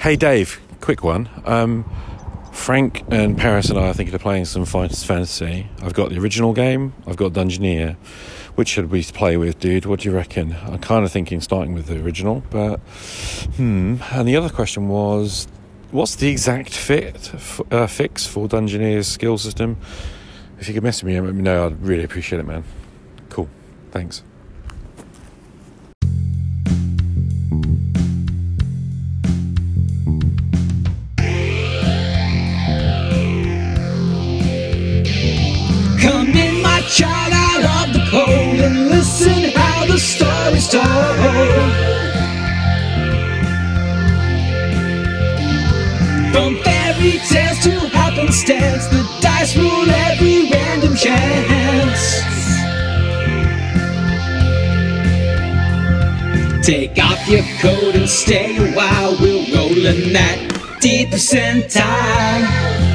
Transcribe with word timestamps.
Hey 0.00 0.14
Dave, 0.14 0.60
quick 0.80 1.02
one. 1.02 1.28
Um, 1.44 1.84
Frank 2.52 3.02
and 3.10 3.36
Paris 3.36 3.68
and 3.68 3.76
I 3.76 3.88
are 3.88 3.92
thinking 3.92 4.14
of 4.14 4.20
playing 4.20 4.44
some 4.44 4.64
Fighting 4.64 4.96
Fantasy. 4.96 5.68
I've 5.82 5.92
got 5.92 6.10
the 6.10 6.18
original 6.20 6.52
game, 6.52 6.94
I've 7.04 7.16
got 7.16 7.32
Dungeoneer. 7.32 7.96
Which 8.54 8.68
should 8.68 8.92
we 8.92 9.02
play 9.02 9.36
with, 9.36 9.58
dude? 9.58 9.86
What 9.86 10.00
do 10.00 10.08
you 10.08 10.14
reckon? 10.14 10.56
I'm 10.66 10.78
kind 10.78 11.04
of 11.04 11.10
thinking 11.10 11.40
starting 11.40 11.74
with 11.74 11.86
the 11.86 12.00
original, 12.00 12.44
but 12.48 12.76
hmm. 13.56 13.96
And 14.12 14.28
the 14.28 14.36
other 14.36 14.50
question 14.50 14.88
was, 14.88 15.48
what's 15.90 16.14
the 16.14 16.28
exact 16.28 16.72
fit 16.74 17.32
uh, 17.72 17.88
fix 17.88 18.24
for 18.24 18.46
Dungeoneer's 18.46 19.08
skill 19.08 19.36
system? 19.36 19.78
If 20.60 20.68
you 20.68 20.74
could 20.74 20.84
message 20.84 21.04
me 21.04 21.16
and 21.16 21.26
let 21.26 21.34
me 21.34 21.42
know, 21.42 21.66
I'd 21.66 21.82
really 21.82 22.04
appreciate 22.04 22.38
it, 22.38 22.46
man. 22.46 22.62
Cool. 23.30 23.48
Thanks. 23.90 24.22
Child, 36.88 37.32
out 37.32 37.88
of 37.88 37.92
the 37.92 38.00
cold, 38.10 38.60
and 38.60 38.88
listen 38.88 39.52
how 39.54 39.84
the 39.86 39.98
story's 39.98 40.68
told. 40.68 40.86
From 46.32 46.56
fairy 46.62 47.18
tales 47.28 47.58
to 47.64 47.70
happenstance, 47.92 48.86
the 48.86 49.06
dice 49.20 49.56
rule 49.56 49.90
every 49.90 50.50
random 50.50 50.94
chance. 50.96 52.22
Take 56.64 56.98
off 57.02 57.28
your 57.28 57.44
coat 57.60 57.94
and 57.96 58.08
stay 58.08 58.56
a 58.56 58.72
while. 58.74 59.16
We're 59.20 59.44
rolling 59.54 60.12
that 60.14 60.78
deep 60.80 61.10
percentile. 61.10 62.87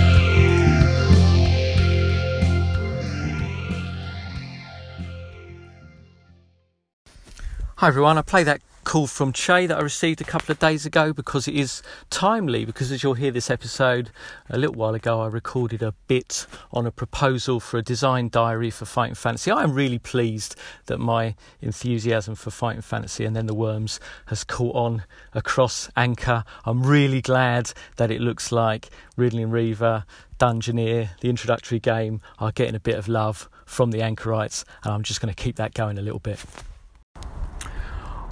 Hi 7.84 7.90
everyone, 7.90 8.18
I 8.18 8.22
play 8.22 8.46
that 8.46 8.62
call 8.86 9.08
from 9.08 9.34
Che 9.34 9.68
that 9.68 9.78
I 9.78 9.82
received 9.82 10.22
a 10.22 10.24
couple 10.24 10.54
of 10.54 10.60
days 10.60 10.86
ago 10.86 11.12
because 11.12 11.50
it 11.50 11.54
is 11.54 11.84
timely. 12.10 12.64
Because 12.64 12.94
as 12.94 13.04
you'll 13.04 13.16
hear 13.16 13.30
this 13.30 13.50
episode, 13.50 14.10
a 14.50 14.58
little 14.58 14.76
while 14.76 14.96
ago 14.96 15.20
I 15.20 15.28
recorded 15.28 15.84
a 15.84 15.92
bit 16.08 16.48
on 16.72 16.88
a 16.88 16.92
proposal 16.92 17.60
for 17.60 17.78
a 17.78 17.82
design 17.82 18.30
diary 18.30 18.70
for 18.70 18.86
Fighting 18.86 19.16
Fantasy. 19.16 19.52
I 19.52 19.64
am 19.64 19.74
really 19.74 20.00
pleased 20.00 20.56
that 20.86 21.00
my 21.00 21.36
enthusiasm 21.60 22.36
for 22.36 22.52
Fighting 22.52 22.82
Fantasy 22.82 23.26
and 23.26 23.36
then 23.36 23.48
the 23.48 23.54
Worms 23.54 24.00
has 24.28 24.46
caught 24.46 24.78
on 24.78 25.04
across 25.34 25.90
Anchor. 25.98 26.46
I'm 26.64 26.84
really 26.84 27.20
glad 27.20 27.74
that 27.98 28.12
it 28.12 28.22
looks 28.22 28.50
like 28.54 28.92
Riddling 29.18 29.52
Reaver, 29.52 30.06
Dungeoneer, 30.40 31.20
the 31.20 31.30
introductory 31.30 31.82
game, 31.82 32.22
are 32.40 32.54
getting 32.54 32.76
a 32.76 32.80
bit 32.80 32.96
of 32.96 33.10
love 33.10 33.50
from 33.66 33.92
the 33.92 34.02
anchorites, 34.02 34.64
and 34.86 34.94
I'm 34.94 35.04
just 35.04 35.20
going 35.20 35.34
to 35.34 35.44
keep 35.44 35.58
that 35.58 35.74
going 35.74 35.98
a 35.98 36.02
little 36.02 36.20
bit. 36.20 36.40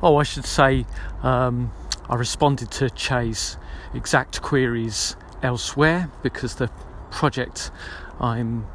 Oh, 0.04 0.18
I 0.18 0.24
should 0.24 0.46
say, 0.46 0.86
um, 1.22 1.72
I 2.10 2.16
responded 2.16 2.72
to 2.72 2.90
Che's 2.90 3.58
exact 3.94 4.42
queries 4.42 5.16
elsewhere 5.44 6.10
because 6.24 6.56
the 6.56 6.70
project 7.12 7.72
I'm 8.20 8.66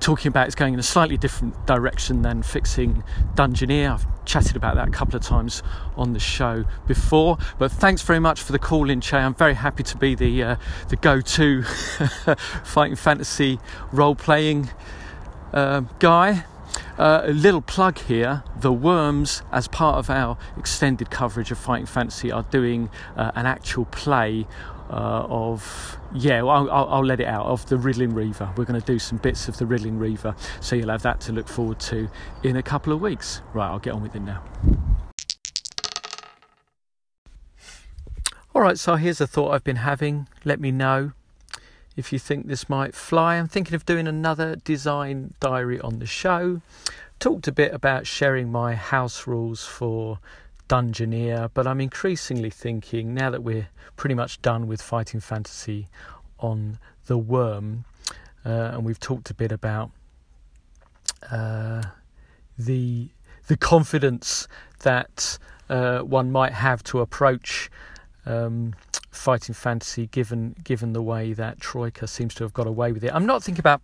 talking 0.00 0.28
about 0.28 0.46
is 0.46 0.54
going 0.54 0.74
in 0.74 0.80
a 0.80 0.84
slightly 0.84 1.16
different 1.16 1.66
direction 1.66 2.22
than 2.22 2.42
fixing 2.42 3.02
Dungeoneer. 3.34 3.94
I've 3.94 4.24
chatted 4.24 4.54
about 4.54 4.76
that 4.76 4.88
a 4.88 4.90
couple 4.90 5.16
of 5.16 5.22
times 5.22 5.62
on 5.96 6.12
the 6.12 6.20
show 6.20 6.64
before. 6.86 7.38
But 7.58 7.72
thanks 7.72 8.02
very 8.02 8.20
much 8.20 8.40
for 8.40 8.52
the 8.52 8.58
call 8.58 8.88
in, 8.90 9.00
Che. 9.00 9.16
I'm 9.16 9.34
very 9.34 9.54
happy 9.54 9.82
to 9.82 9.96
be 9.96 10.14
the 10.14 10.42
uh, 10.42 10.56
the 10.88 10.96
go-to 10.96 11.62
fighting 12.64 12.96
fantasy 12.96 13.58
role-playing 13.92 14.70
uh, 15.52 15.80
guy. 15.98 16.44
Uh, 16.98 17.22
a 17.24 17.32
little 17.32 17.60
plug 17.60 17.98
here 17.98 18.42
the 18.58 18.72
Worms, 18.72 19.42
as 19.52 19.68
part 19.68 19.96
of 19.96 20.10
our 20.10 20.38
extended 20.56 21.10
coverage 21.10 21.50
of 21.50 21.58
Fighting 21.58 21.86
Fantasy, 21.86 22.32
are 22.32 22.44
doing 22.44 22.90
uh, 23.16 23.32
an 23.34 23.46
actual 23.46 23.84
play 23.86 24.46
uh, 24.90 25.26
of, 25.28 25.98
yeah, 26.14 26.42
well, 26.42 26.70
I'll, 26.70 26.88
I'll, 26.88 27.04
let 27.04 27.20
it 27.20 27.26
out, 27.26 27.46
of 27.46 27.66
the 27.66 27.76
Riddling 27.76 28.14
Reaver. 28.14 28.52
We're 28.56 28.64
going 28.64 28.80
to 28.80 28.86
do 28.86 28.98
some 28.98 29.18
bits 29.18 29.48
of 29.48 29.56
the 29.58 29.66
Riddling 29.66 29.98
Reaver, 29.98 30.34
so 30.60 30.76
you'll 30.76 30.90
have 30.90 31.02
that 31.02 31.20
to 31.22 31.32
look 31.32 31.48
forward 31.48 31.80
to 31.80 32.08
in 32.42 32.56
a 32.56 32.62
couple 32.62 32.92
of 32.92 33.00
weeks. 33.00 33.42
Right, 33.52 33.68
I'll 33.68 33.78
get 33.78 33.94
on 33.94 34.02
with 34.02 34.14
it 34.14 34.22
now. 34.22 34.42
All 38.54 38.62
right, 38.62 38.78
so 38.78 38.96
here's 38.96 39.20
a 39.20 39.26
thought 39.26 39.50
I've 39.50 39.64
been 39.64 39.76
having. 39.76 40.28
Let 40.44 40.60
me 40.60 40.70
know 40.70 41.12
if 41.96 42.12
you 42.12 42.18
think 42.18 42.46
this 42.46 42.68
might 42.68 42.94
fly. 42.94 43.36
I'm 43.36 43.48
thinking 43.48 43.74
of 43.74 43.86
doing 43.86 44.06
another 44.06 44.56
design 44.56 45.34
diary 45.40 45.80
on 45.80 45.98
the 45.98 46.06
show. 46.06 46.60
Talked 47.18 47.48
a 47.48 47.52
bit 47.52 47.72
about 47.72 48.06
sharing 48.06 48.52
my 48.52 48.74
house 48.74 49.26
rules 49.26 49.64
for 49.64 50.18
Dungeoneer, 50.68 51.50
but 51.54 51.66
I'm 51.66 51.80
increasingly 51.80 52.50
thinking 52.50 53.14
now 53.14 53.30
that 53.30 53.42
we're 53.42 53.68
pretty 53.96 54.14
much 54.14 54.42
done 54.42 54.66
with 54.66 54.82
fighting 54.82 55.20
fantasy 55.20 55.88
on 56.38 56.78
the 57.06 57.16
worm, 57.16 57.84
uh, 58.44 58.72
and 58.74 58.84
we've 58.84 59.00
talked 59.00 59.30
a 59.30 59.34
bit 59.34 59.52
about 59.52 59.90
uh, 61.30 61.82
the 62.58 63.08
the 63.46 63.56
confidence 63.56 64.48
that 64.80 65.38
uh, 65.70 66.00
one 66.00 66.32
might 66.32 66.52
have 66.52 66.82
to 66.82 67.00
approach 67.00 67.70
um, 68.26 68.74
fighting 69.16 69.54
fantasy, 69.54 70.06
given 70.06 70.54
given 70.62 70.92
the 70.92 71.02
way 71.02 71.32
that 71.32 71.60
Troika 71.60 72.06
seems 72.06 72.34
to 72.36 72.44
have 72.44 72.52
got 72.52 72.66
away 72.66 72.92
with 72.92 73.04
it. 73.04 73.12
I'm 73.14 73.26
not 73.26 73.42
thinking 73.42 73.60
about 73.60 73.82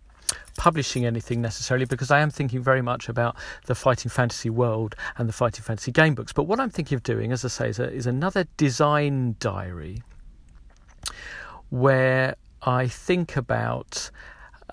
publishing 0.57 1.05
anything 1.05 1.41
necessarily 1.41 1.85
because 1.85 2.11
I 2.11 2.19
am 2.19 2.29
thinking 2.29 2.61
very 2.61 2.81
much 2.81 3.09
about 3.09 3.35
the 3.65 3.75
fighting 3.75 4.09
fantasy 4.09 4.49
world 4.49 4.95
and 5.17 5.27
the 5.27 5.33
fighting 5.33 5.63
fantasy 5.63 5.91
game 5.91 6.15
books. 6.15 6.33
But 6.33 6.43
what 6.43 6.59
I'm 6.59 6.69
thinking 6.69 6.95
of 6.95 7.03
doing, 7.03 7.31
as 7.31 7.43
I 7.43 7.47
say, 7.49 7.69
is, 7.69 7.79
a, 7.79 7.91
is 7.91 8.07
another 8.07 8.45
design 8.57 9.35
diary 9.39 10.03
where 11.69 12.35
I 12.61 12.87
think 12.87 13.35
about 13.35 14.11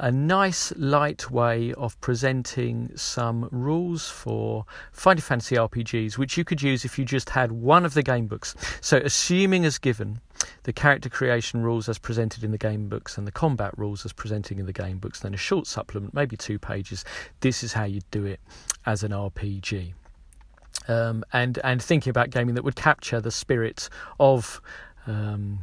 a 0.01 0.11
nice 0.11 0.73
light 0.77 1.31
way 1.31 1.75
of 1.75 2.01
presenting 2.01 2.91
some 2.97 3.47
rules 3.53 4.09
for 4.09 4.65
Fighting 4.93 5.21
Fantasy 5.21 5.57
RPGs, 5.57 6.17
which 6.17 6.39
you 6.39 6.45
could 6.45 6.63
use 6.63 6.87
if 6.87 6.99
you 6.99 7.05
just 7.05 7.29
had 7.29 7.53
one 7.53 7.85
of 7.85 7.93
the 7.93 8.03
game 8.03 8.27
books. 8.27 8.55
So, 8.81 8.97
assuming 8.97 9.67
as 9.67 9.77
given 9.77 10.21
the 10.63 10.73
character 10.73 11.11
creation 11.11 11.63
rules 11.63 11.87
as 11.87 11.99
presented 11.99 12.43
in 12.43 12.51
the 12.51 12.59
game 12.59 12.89
books 12.89 13.19
and 13.19 13.27
the 13.27 13.33
combat 13.33 13.77
rules 13.77 14.07
as 14.07 14.13
presented 14.15 14.59
in 14.59 14.65
the 14.65 14.73
game 14.73 14.99
books, 14.99 15.21
then 15.21 15.35
a 15.35 15.37
short 15.37 15.67
supplement, 15.67 16.15
maybe 16.15 16.35
two 16.35 16.59
pages. 16.59 17.05
This 17.41 17.63
is 17.63 17.75
how 17.75 17.85
you'd 17.85 18.11
do 18.11 18.25
it 18.25 18.41
as 18.87 19.03
an 19.03 19.13
RPG. 19.13 19.93
Um, 20.89 21.25
and 21.35 21.59
and 21.63 21.83
thinking 21.83 22.11
about 22.11 22.31
gaming 22.31 22.55
that 22.55 22.65
would 22.65 22.75
capture 22.75 23.21
the 23.21 23.31
spirit 23.31 23.91
of 24.19 24.63
um, 25.07 25.61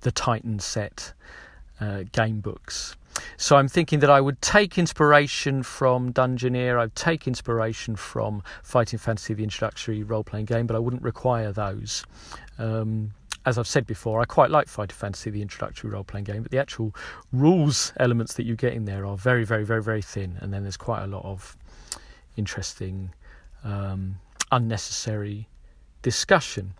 the 0.00 0.10
Titan 0.10 0.60
set 0.60 1.12
uh, 1.78 2.04
game 2.12 2.40
books. 2.40 2.96
So 3.36 3.56
I'm 3.56 3.68
thinking 3.68 4.00
that 4.00 4.10
I 4.10 4.20
would 4.20 4.40
take 4.40 4.78
inspiration 4.78 5.62
from 5.62 6.12
Dungeoneer, 6.12 6.78
I'd 6.78 6.94
take 6.94 7.26
inspiration 7.26 7.96
from 7.96 8.42
Fighting 8.62 8.98
Fantasy, 8.98 9.34
the 9.34 9.44
introductory 9.44 10.02
role 10.02 10.24
playing 10.24 10.46
game, 10.46 10.66
but 10.66 10.76
I 10.76 10.78
wouldn't 10.78 11.02
require 11.02 11.52
those. 11.52 12.04
Um, 12.58 13.12
as 13.44 13.58
I've 13.58 13.68
said 13.68 13.86
before, 13.86 14.20
I 14.20 14.24
quite 14.24 14.50
like 14.50 14.68
Fighting 14.68 14.96
Fantasy, 14.96 15.30
the 15.30 15.42
introductory 15.42 15.90
role 15.90 16.02
playing 16.02 16.24
game, 16.24 16.42
but 16.42 16.50
the 16.50 16.58
actual 16.58 16.94
rules 17.32 17.92
elements 17.98 18.34
that 18.34 18.44
you 18.44 18.56
get 18.56 18.72
in 18.72 18.86
there 18.86 19.06
are 19.06 19.16
very, 19.16 19.44
very, 19.44 19.64
very, 19.64 19.82
very 19.82 20.02
thin, 20.02 20.36
and 20.40 20.52
then 20.52 20.62
there's 20.62 20.76
quite 20.76 21.04
a 21.04 21.06
lot 21.06 21.24
of 21.24 21.56
interesting, 22.36 23.12
um, 23.62 24.16
unnecessary 24.50 25.48
discussion. 26.02 26.74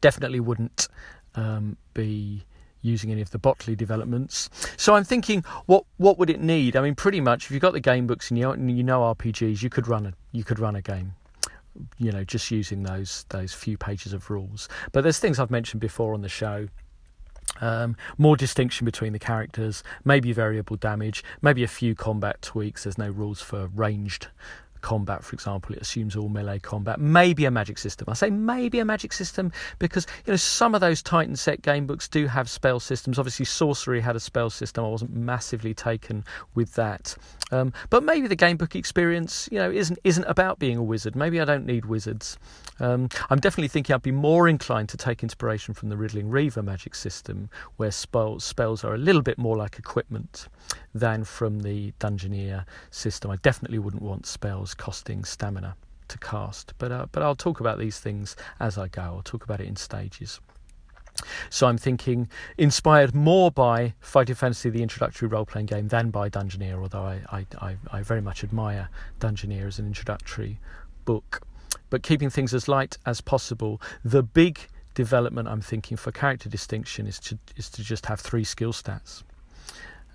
Definitely 0.00 0.40
wouldn't 0.40 0.88
um, 1.34 1.76
be 1.94 2.44
using 2.82 3.10
any 3.10 3.20
of 3.20 3.30
the 3.30 3.38
Bottley 3.38 3.76
developments. 3.76 4.50
So 4.76 4.94
I'm 4.94 5.04
thinking, 5.04 5.44
what 5.66 5.84
what 5.96 6.18
would 6.18 6.30
it 6.30 6.40
need? 6.40 6.76
I 6.76 6.80
mean, 6.80 6.94
pretty 6.94 7.20
much, 7.20 7.46
if 7.46 7.50
you've 7.50 7.62
got 7.62 7.72
the 7.72 7.80
game 7.80 8.06
books 8.06 8.30
and 8.30 8.38
you 8.38 8.44
know, 8.44 8.54
you 8.54 8.82
know 8.82 9.00
RPGs, 9.14 9.62
you 9.62 9.70
could 9.70 9.88
run 9.88 10.06
a 10.06 10.12
you 10.32 10.44
could 10.44 10.58
run 10.58 10.76
a 10.76 10.82
game. 10.82 11.14
You 11.98 12.12
know, 12.12 12.24
just 12.24 12.50
using 12.50 12.82
those 12.82 13.24
those 13.28 13.52
few 13.52 13.78
pages 13.78 14.12
of 14.12 14.30
rules. 14.30 14.68
But 14.92 15.02
there's 15.02 15.18
things 15.18 15.38
I've 15.38 15.50
mentioned 15.50 15.80
before 15.80 16.14
on 16.14 16.22
the 16.22 16.28
show. 16.28 16.68
Um, 17.60 17.96
more 18.16 18.36
distinction 18.36 18.84
between 18.84 19.12
the 19.12 19.18
characters, 19.18 19.82
maybe 20.04 20.32
variable 20.32 20.76
damage, 20.76 21.24
maybe 21.42 21.62
a 21.62 21.68
few 21.68 21.94
combat 21.94 22.40
tweaks. 22.40 22.84
There's 22.84 22.96
no 22.96 23.10
rules 23.10 23.42
for 23.42 23.66
ranged 23.74 24.28
combat, 24.80 25.24
for 25.24 25.34
example, 25.34 25.74
it 25.74 25.82
assumes 25.82 26.16
all 26.16 26.28
melee 26.28 26.58
combat. 26.58 27.00
Maybe 27.00 27.44
a 27.44 27.50
magic 27.50 27.78
system. 27.78 28.08
I 28.08 28.14
say 28.14 28.30
maybe 28.30 28.78
a 28.78 28.84
magic 28.84 29.12
system 29.12 29.52
because 29.78 30.06
you 30.26 30.32
know 30.32 30.36
some 30.36 30.74
of 30.74 30.80
those 30.80 31.02
Titan 31.02 31.36
set 31.36 31.62
game 31.62 31.86
books 31.86 32.08
do 32.08 32.26
have 32.26 32.48
spell 32.48 32.80
systems. 32.80 33.18
Obviously, 33.18 33.44
sorcery 33.44 34.00
had 34.00 34.16
a 34.16 34.20
spell 34.20 34.50
system. 34.50 34.84
I 34.84 34.88
wasn't 34.88 35.14
massively 35.14 35.74
taken 35.74 36.24
with 36.54 36.74
that, 36.74 37.16
um, 37.50 37.72
but 37.90 38.02
maybe 38.02 38.26
the 38.26 38.36
game 38.36 38.56
book 38.56 38.76
experience, 38.76 39.48
you 39.50 39.58
know, 39.58 39.70
isn't 39.70 39.98
isn't 40.04 40.24
about 40.24 40.58
being 40.58 40.76
a 40.76 40.82
wizard. 40.82 41.16
Maybe 41.16 41.40
I 41.40 41.44
don't 41.44 41.66
need 41.66 41.86
wizards. 41.86 42.38
Um, 42.78 43.08
I'm 43.28 43.38
definitely 43.38 43.68
thinking 43.68 43.94
I'd 43.94 44.02
be 44.02 44.10
more 44.10 44.48
inclined 44.48 44.88
to 44.90 44.96
take 44.96 45.22
inspiration 45.22 45.74
from 45.74 45.90
the 45.90 45.96
Riddling 45.96 46.30
Reaver 46.30 46.62
magic 46.62 46.94
system, 46.94 47.50
where 47.76 47.90
spells 47.90 48.44
spells 48.44 48.84
are 48.84 48.94
a 48.94 48.98
little 48.98 49.22
bit 49.22 49.38
more 49.38 49.56
like 49.56 49.78
equipment 49.78 50.48
than 50.94 51.24
from 51.24 51.60
the 51.60 51.92
Dungeoneer 52.00 52.64
system. 52.90 53.30
I 53.30 53.36
definitely 53.36 53.78
wouldn't 53.78 54.02
want 54.02 54.26
spells 54.26 54.69
costing 54.74 55.24
stamina 55.24 55.76
to 56.08 56.18
cast, 56.18 56.74
but 56.78 56.90
uh, 56.90 57.06
but 57.12 57.22
I'll 57.22 57.36
talk 57.36 57.60
about 57.60 57.78
these 57.78 58.00
things 58.00 58.36
as 58.58 58.76
I 58.78 58.88
go. 58.88 59.02
I'll 59.02 59.22
talk 59.22 59.44
about 59.44 59.60
it 59.60 59.66
in 59.66 59.76
stages. 59.76 60.40
So 61.50 61.66
I'm 61.66 61.76
thinking 61.78 62.28
inspired 62.56 63.14
more 63.14 63.50
by 63.50 63.94
Fighting 64.00 64.34
Fantasy, 64.34 64.70
the 64.70 64.82
introductory 64.82 65.28
role-playing 65.28 65.66
game, 65.66 65.88
than 65.88 66.10
by 66.10 66.30
Dungeoneer. 66.30 66.80
Although 66.80 67.02
I, 67.02 67.20
I, 67.30 67.46
I, 67.60 67.76
I 67.92 68.02
very 68.02 68.22
much 68.22 68.42
admire 68.42 68.88
Dungeoneer 69.18 69.66
as 69.66 69.78
an 69.78 69.86
introductory 69.86 70.58
book, 71.04 71.42
but 71.90 72.02
keeping 72.02 72.30
things 72.30 72.54
as 72.54 72.68
light 72.68 72.96
as 73.06 73.20
possible. 73.20 73.80
The 74.04 74.22
big 74.22 74.60
development 74.94 75.48
I'm 75.48 75.60
thinking 75.60 75.96
for 75.96 76.10
character 76.10 76.48
distinction 76.48 77.06
is 77.06 77.18
to 77.20 77.38
is 77.56 77.68
to 77.70 77.82
just 77.82 78.06
have 78.06 78.20
three 78.20 78.44
skill 78.44 78.72
stats. 78.72 79.22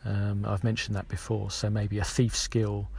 Um, 0.03 0.45
I've 0.47 0.63
mentioned 0.63 0.95
that 0.95 1.07
before, 1.07 1.49
so 1.51 1.69
maybe 1.69 1.97
a 1.99 2.03
thief 2.03 2.35
skill, 2.35 2.89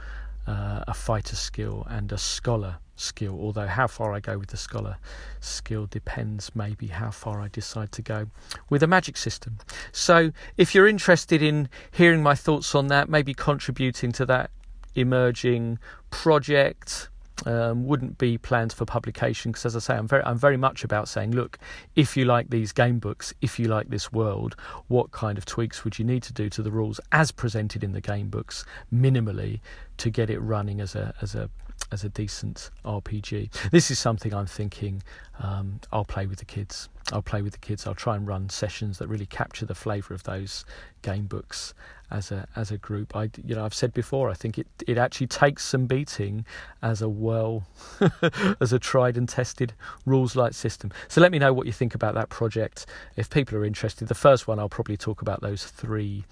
uh, 0.47 0.83
a 0.87 0.93
fighter 0.93 1.35
skill, 1.35 1.85
and 1.89 2.11
a 2.11 2.17
scholar 2.17 2.77
skill. 2.95 3.37
Although 3.39 3.67
how 3.67 3.87
far 3.87 4.13
I 4.13 4.19
go 4.19 4.37
with 4.37 4.49
the 4.49 4.57
scholar 4.57 4.97
skill 5.39 5.85
depends 5.85 6.55
maybe 6.55 6.87
how 6.87 7.11
far 7.11 7.41
I 7.41 7.47
decide 7.47 7.91
to 7.93 8.01
go 8.01 8.27
with 8.69 8.81
a 8.81 8.87
magic 8.87 9.17
system. 9.17 9.59
So 9.91 10.31
if 10.57 10.73
you're 10.73 10.87
interested 10.87 11.41
in 11.41 11.69
hearing 11.91 12.23
my 12.23 12.35
thoughts 12.35 12.73
on 12.73 12.87
that, 12.87 13.09
maybe 13.09 13.33
contributing 13.33 14.11
to 14.13 14.25
that 14.25 14.49
emerging 14.95 15.79
project, 16.09 17.09
um, 17.45 17.85
wouldn't 17.85 18.17
be 18.17 18.37
planned 18.37 18.73
for 18.73 18.85
publication 18.85 19.51
because, 19.51 19.65
as 19.65 19.75
I 19.75 19.79
say, 19.79 19.95
I'm 19.95 20.07
very, 20.07 20.23
I'm 20.23 20.37
very 20.37 20.57
much 20.57 20.83
about 20.83 21.07
saying, 21.07 21.31
look, 21.31 21.59
if 21.95 22.17
you 22.17 22.25
like 22.25 22.49
these 22.49 22.71
game 22.71 22.99
books, 22.99 23.33
if 23.41 23.59
you 23.59 23.67
like 23.67 23.89
this 23.89 24.11
world, 24.11 24.55
what 24.87 25.11
kind 25.11 25.37
of 25.37 25.45
tweaks 25.45 25.83
would 25.83 25.99
you 25.99 26.05
need 26.05 26.23
to 26.23 26.33
do 26.33 26.49
to 26.49 26.61
the 26.63 26.71
rules 26.71 26.99
as 27.11 27.31
presented 27.31 27.83
in 27.83 27.91
the 27.91 28.01
game 28.01 28.29
books, 28.29 28.65
minimally, 28.93 29.59
to 29.97 30.09
get 30.09 30.29
it 30.29 30.39
running 30.39 30.81
as 30.81 30.95
a 30.95 31.13
as 31.21 31.35
a 31.35 31.49
as 31.91 32.03
a 32.03 32.09
decent 32.09 32.69
RPG. 32.85 33.69
This 33.71 33.91
is 33.91 33.99
something 33.99 34.33
I'm 34.33 34.45
thinking 34.45 35.03
um, 35.39 35.79
I'll 35.91 36.05
play 36.05 36.25
with 36.25 36.39
the 36.39 36.45
kids. 36.45 36.89
I'll 37.13 37.21
play 37.21 37.41
with 37.41 37.53
the 37.53 37.59
kids. 37.59 37.87
I'll 37.87 37.95
try 37.95 38.15
and 38.15 38.27
run 38.27 38.49
sessions 38.49 38.97
that 38.97 39.07
really 39.07 39.25
capture 39.25 39.65
the 39.65 39.75
flavour 39.75 40.13
of 40.13 40.23
those 40.23 40.65
game 41.01 41.25
books 41.25 41.73
as 42.11 42.31
a 42.31 42.47
as 42.55 42.71
a 42.71 42.77
group. 42.77 43.15
I 43.15 43.29
you 43.45 43.55
know 43.55 43.63
I've 43.63 43.73
said 43.73 43.93
before. 43.93 44.29
I 44.29 44.33
think 44.33 44.57
it 44.57 44.67
it 44.85 44.97
actually 44.97 45.27
takes 45.27 45.63
some 45.63 45.85
beating 45.85 46.45
as 46.81 47.01
a 47.01 47.07
well 47.07 47.65
as 48.61 48.73
a 48.73 48.79
tried 48.79 49.15
and 49.15 49.27
tested 49.29 49.73
rules 50.05 50.35
light 50.35 50.55
system. 50.55 50.91
So 51.07 51.21
let 51.21 51.31
me 51.31 51.39
know 51.39 51.53
what 51.53 51.65
you 51.65 51.73
think 51.73 51.95
about 51.95 52.13
that 52.15 52.29
project. 52.29 52.85
If 53.15 53.29
people 53.29 53.57
are 53.57 53.65
interested, 53.65 54.09
the 54.09 54.15
first 54.15 54.47
one 54.47 54.59
I'll 54.59 54.69
probably 54.69 54.97
talk 54.97 55.21
about 55.21 55.41
those 55.41 55.65
three 55.65 56.25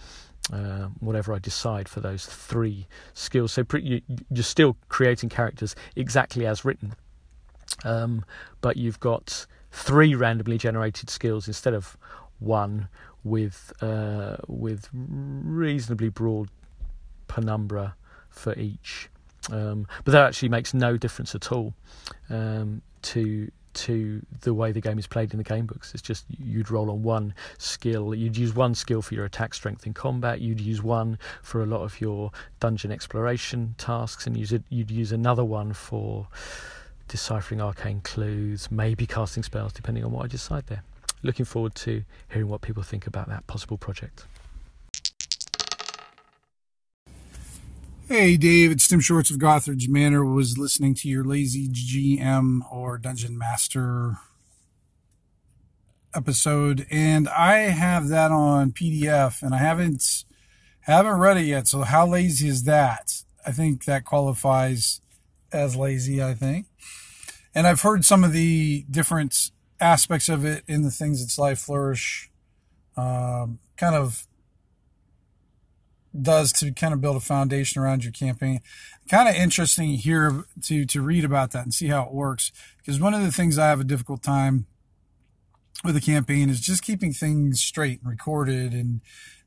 uh, 0.52 0.88
whatever 1.00 1.34
I 1.34 1.40
decide 1.40 1.90
for 1.90 2.00
those 2.00 2.26
three 2.26 2.88
skills. 3.14 3.54
So 3.54 3.64
pre- 3.64 3.82
you, 3.82 4.02
you're 4.30 4.44
still 4.44 4.78
creating 4.90 5.30
characters 5.30 5.76
exactly 5.96 6.46
as 6.46 6.64
written, 6.64 6.94
um, 7.84 8.24
but 8.62 8.78
you've 8.78 9.00
got 9.00 9.46
three 9.72 10.16
randomly 10.16 10.58
generated 10.58 11.10
skills 11.10 11.48
instead 11.48 11.74
of 11.74 11.98
one 12.40 12.88
with 13.24 13.74
uh, 13.82 14.38
with 14.48 14.90
reasonably 14.94 16.10
broad 16.10 16.50
penumbra 17.28 17.96
for 18.30 18.54
each. 18.58 19.10
Um, 19.52 19.88
but 20.04 20.12
that 20.12 20.26
actually 20.26 20.50
makes 20.50 20.74
no 20.74 20.98
difference 20.98 21.36
at 21.36 21.52
all 21.52 21.74
um, 22.30 22.82
to 23.04 23.52
to 23.76 24.26
the 24.42 24.54
way 24.54 24.72
the 24.72 24.82
game 24.82 24.98
is 24.98 25.08
played 25.08 25.32
in 25.32 25.38
the 25.38 25.44
game 25.44 25.66
books. 25.66 25.94
It's 25.94 26.02
just 26.02 26.26
you'd 26.30 26.72
roll 26.72 26.90
on 26.90 27.04
one 27.04 27.34
skill. 27.58 28.16
You'd 28.16 28.38
use 28.38 28.56
one 28.56 28.76
skill 28.76 29.02
for 29.02 29.14
your 29.14 29.26
attack 29.26 29.54
strength 29.54 29.86
in 29.86 29.94
combat. 29.94 30.42
You'd 30.42 30.60
use 30.60 30.82
one 30.82 31.20
for 31.42 31.62
a 31.62 31.66
lot 31.66 31.82
of 31.82 32.02
your 32.02 32.32
dungeon 32.60 32.92
exploration 32.92 33.76
tasks, 33.78 34.26
and 34.26 34.36
you'd 34.38 34.92
use 34.92 35.12
another 35.12 35.44
one 35.44 35.74
for 35.74 36.28
deciphering 37.08 37.62
arcane 37.62 38.02
clues, 38.02 38.72
maybe 38.72 39.06
casting 39.06 39.44
spells, 39.44 39.72
depending 39.72 40.04
on 40.04 40.12
what 40.12 40.26
I 40.26 40.28
decide 40.28 40.66
there. 40.68 40.84
Looking 41.22 41.46
forward 41.46 41.76
to 41.76 42.04
hearing 42.30 42.50
what 42.50 42.62
people 42.62 42.84
think 42.84 43.08
about 43.08 43.30
that 43.30 43.46
possible 43.48 43.78
project. 43.78 44.26
Hey, 48.08 48.38
Dave, 48.38 48.70
it's 48.70 48.88
Tim 48.88 49.00
Shorts 49.00 49.32
of 49.32 49.38
Gothridge 49.38 49.90
Manor. 49.90 50.24
Was 50.24 50.60
listening 50.60 50.94
to 50.94 51.10
your 51.10 51.24
Lazy 51.24 51.68
GM 51.68 52.60
or 52.72 53.00
Dungeon 53.00 53.36
Master 53.36 54.18
episode, 56.14 56.86
and 56.92 57.28
I 57.28 57.56
have 57.72 58.10
that 58.10 58.30
on 58.30 58.74
PDF, 58.74 59.42
and 59.42 59.56
I 59.56 59.58
haven't 59.58 60.24
haven't 60.82 61.18
read 61.18 61.38
it 61.38 61.48
yet. 61.48 61.68
So, 61.68 61.82
how 61.82 62.06
lazy 62.06 62.48
is 62.48 62.66
that? 62.66 63.24
I 63.44 63.52
think 63.52 63.86
that 63.86 64.06
qualifies 64.06 65.02
as 65.52 65.76
lazy. 65.76 66.22
I 66.22 66.36
think, 66.36 66.68
and 67.56 67.66
I've 67.66 67.82
heard 67.82 68.06
some 68.06 68.24
of 68.24 68.34
the 68.34 68.86
different 68.88 69.50
aspects 69.82 70.30
of 70.30 70.46
it 70.46 70.64
in 70.68 70.84
the 70.84 70.92
things 70.92 71.24
that 71.24 71.32
Sly 71.32 71.56
Flourish 71.56 72.30
um, 72.96 73.58
kind 73.78 73.96
of 73.96 74.28
does 76.22 76.52
to 76.54 76.72
kind 76.72 76.94
of 76.94 77.02
build 77.02 77.16
a 77.16 77.22
foundation 77.22 77.82
around 77.82 78.04
your 78.04 78.14
campaign. 78.14 78.62
Kind 79.10 79.30
of 79.30 79.36
interesting 79.36 79.92
here 79.92 80.46
to 80.64 80.86
to 80.86 81.02
read 81.02 81.26
about 81.26 81.52
that 81.52 81.64
and 81.64 81.74
see 81.74 81.88
how 81.88 82.04
it 82.04 82.12
works. 82.12 82.52
Because 82.78 83.00
one 83.00 83.14
of 83.14 83.22
the 83.22 83.32
things 83.32 83.58
I 83.58 83.68
have 83.68 83.80
a 83.80 83.86
difficult 83.86 84.24
time 84.24 84.66
with 85.84 85.96
a 85.96 86.02
campaign 86.02 86.50
is 86.50 86.60
just 86.60 86.84
keeping 86.84 87.14
things 87.14 87.62
straight 87.62 88.02
and 88.02 88.10
recorded 88.10 88.74
and 88.74 89.02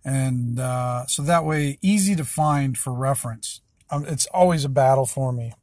and 0.04 0.60
uh, 0.60 1.06
so 1.06 1.22
that 1.22 1.44
way 1.44 1.78
easy 1.82 2.14
to 2.14 2.24
find 2.24 2.78
for 2.78 2.92
reference. 2.92 3.60
Um, 3.90 4.04
it's 4.06 4.26
always 4.26 4.64
a 4.64 4.68
battle 4.68 5.06
for 5.06 5.32
me, 5.32 5.54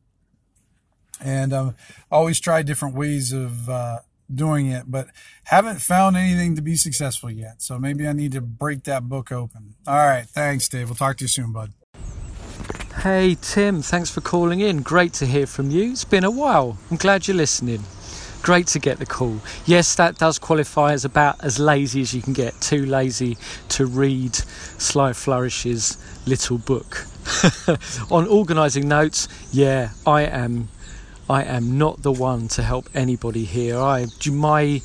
and 1.24 1.54
um, 1.54 1.75
always 2.12 2.40
try 2.40 2.62
different 2.62 2.96
ways 2.96 3.31
of 3.31 3.69
uh, 3.69 4.00
doing 4.33 4.68
it, 4.68 4.86
but 4.88 5.07
haven't 5.45 5.81
found 5.81 6.18
anything 6.18 6.56
to 6.56 6.62
be 6.62 6.75
successful 6.75 7.30
yet. 7.30 7.62
So 7.62 7.77
maybe 7.80 8.07
I 8.07 8.13
need 8.13 8.31
to 8.33 8.42
break 8.42 8.83
that 8.83 9.07
book 9.07 9.31
open. 9.31 9.75
All 9.88 9.95
right. 9.95 10.25
Thanks, 10.25 10.68
Dave. 10.68 10.89
We'll 10.89 10.95
talk 10.95 11.18
to 11.18 11.24
you 11.24 11.27
soon, 11.27 11.51
bud. 11.51 11.74
Hey, 13.04 13.36
Tim. 13.39 13.81
Thanks 13.81 14.10
for 14.10 14.22
calling 14.22 14.62
in. 14.62 14.81
Great 14.81 15.13
to 15.13 15.25
hear 15.25 15.45
from 15.45 15.69
you. 15.69 15.92
It's 15.92 16.06
been 16.06 16.24
a 16.24 16.31
while. 16.31 16.77
I'm 16.89 16.98
glad 16.98 17.27
you're 17.27 17.38
listening. 17.38 17.83
Great 18.42 18.68
to 18.68 18.80
get 18.80 19.00
the 19.00 19.06
call. 19.06 19.39
Yes, 19.66 19.95
that 19.95 20.18
does 20.18 20.38
qualify 20.38 20.94
as 20.94 21.04
about 21.04 21.44
as 21.44 21.60
lazy 21.60 22.01
as 22.01 22.13
you 22.13 22.22
can 22.22 22.33
get. 22.33 22.60
Too 22.62 22.86
lazy 22.86 23.38
to 23.69 23.86
read 23.86 24.36
Sly 24.36 25.13
Flourish's 25.13 25.98
little 26.27 26.60
book. 26.60 27.05
On 28.12 28.27
organising 28.27 28.88
notes, 28.88 29.27
yeah, 29.51 29.89
I 30.05 30.24
am 30.24 30.70
I 31.29 31.44
am 31.44 31.77
not 31.77 32.03
the 32.03 32.12
one 32.12 32.48
to 32.50 32.62
help 32.62 32.89
anybody 32.94 33.46
here. 33.46 33.79
I 33.79 34.08
my 34.27 34.82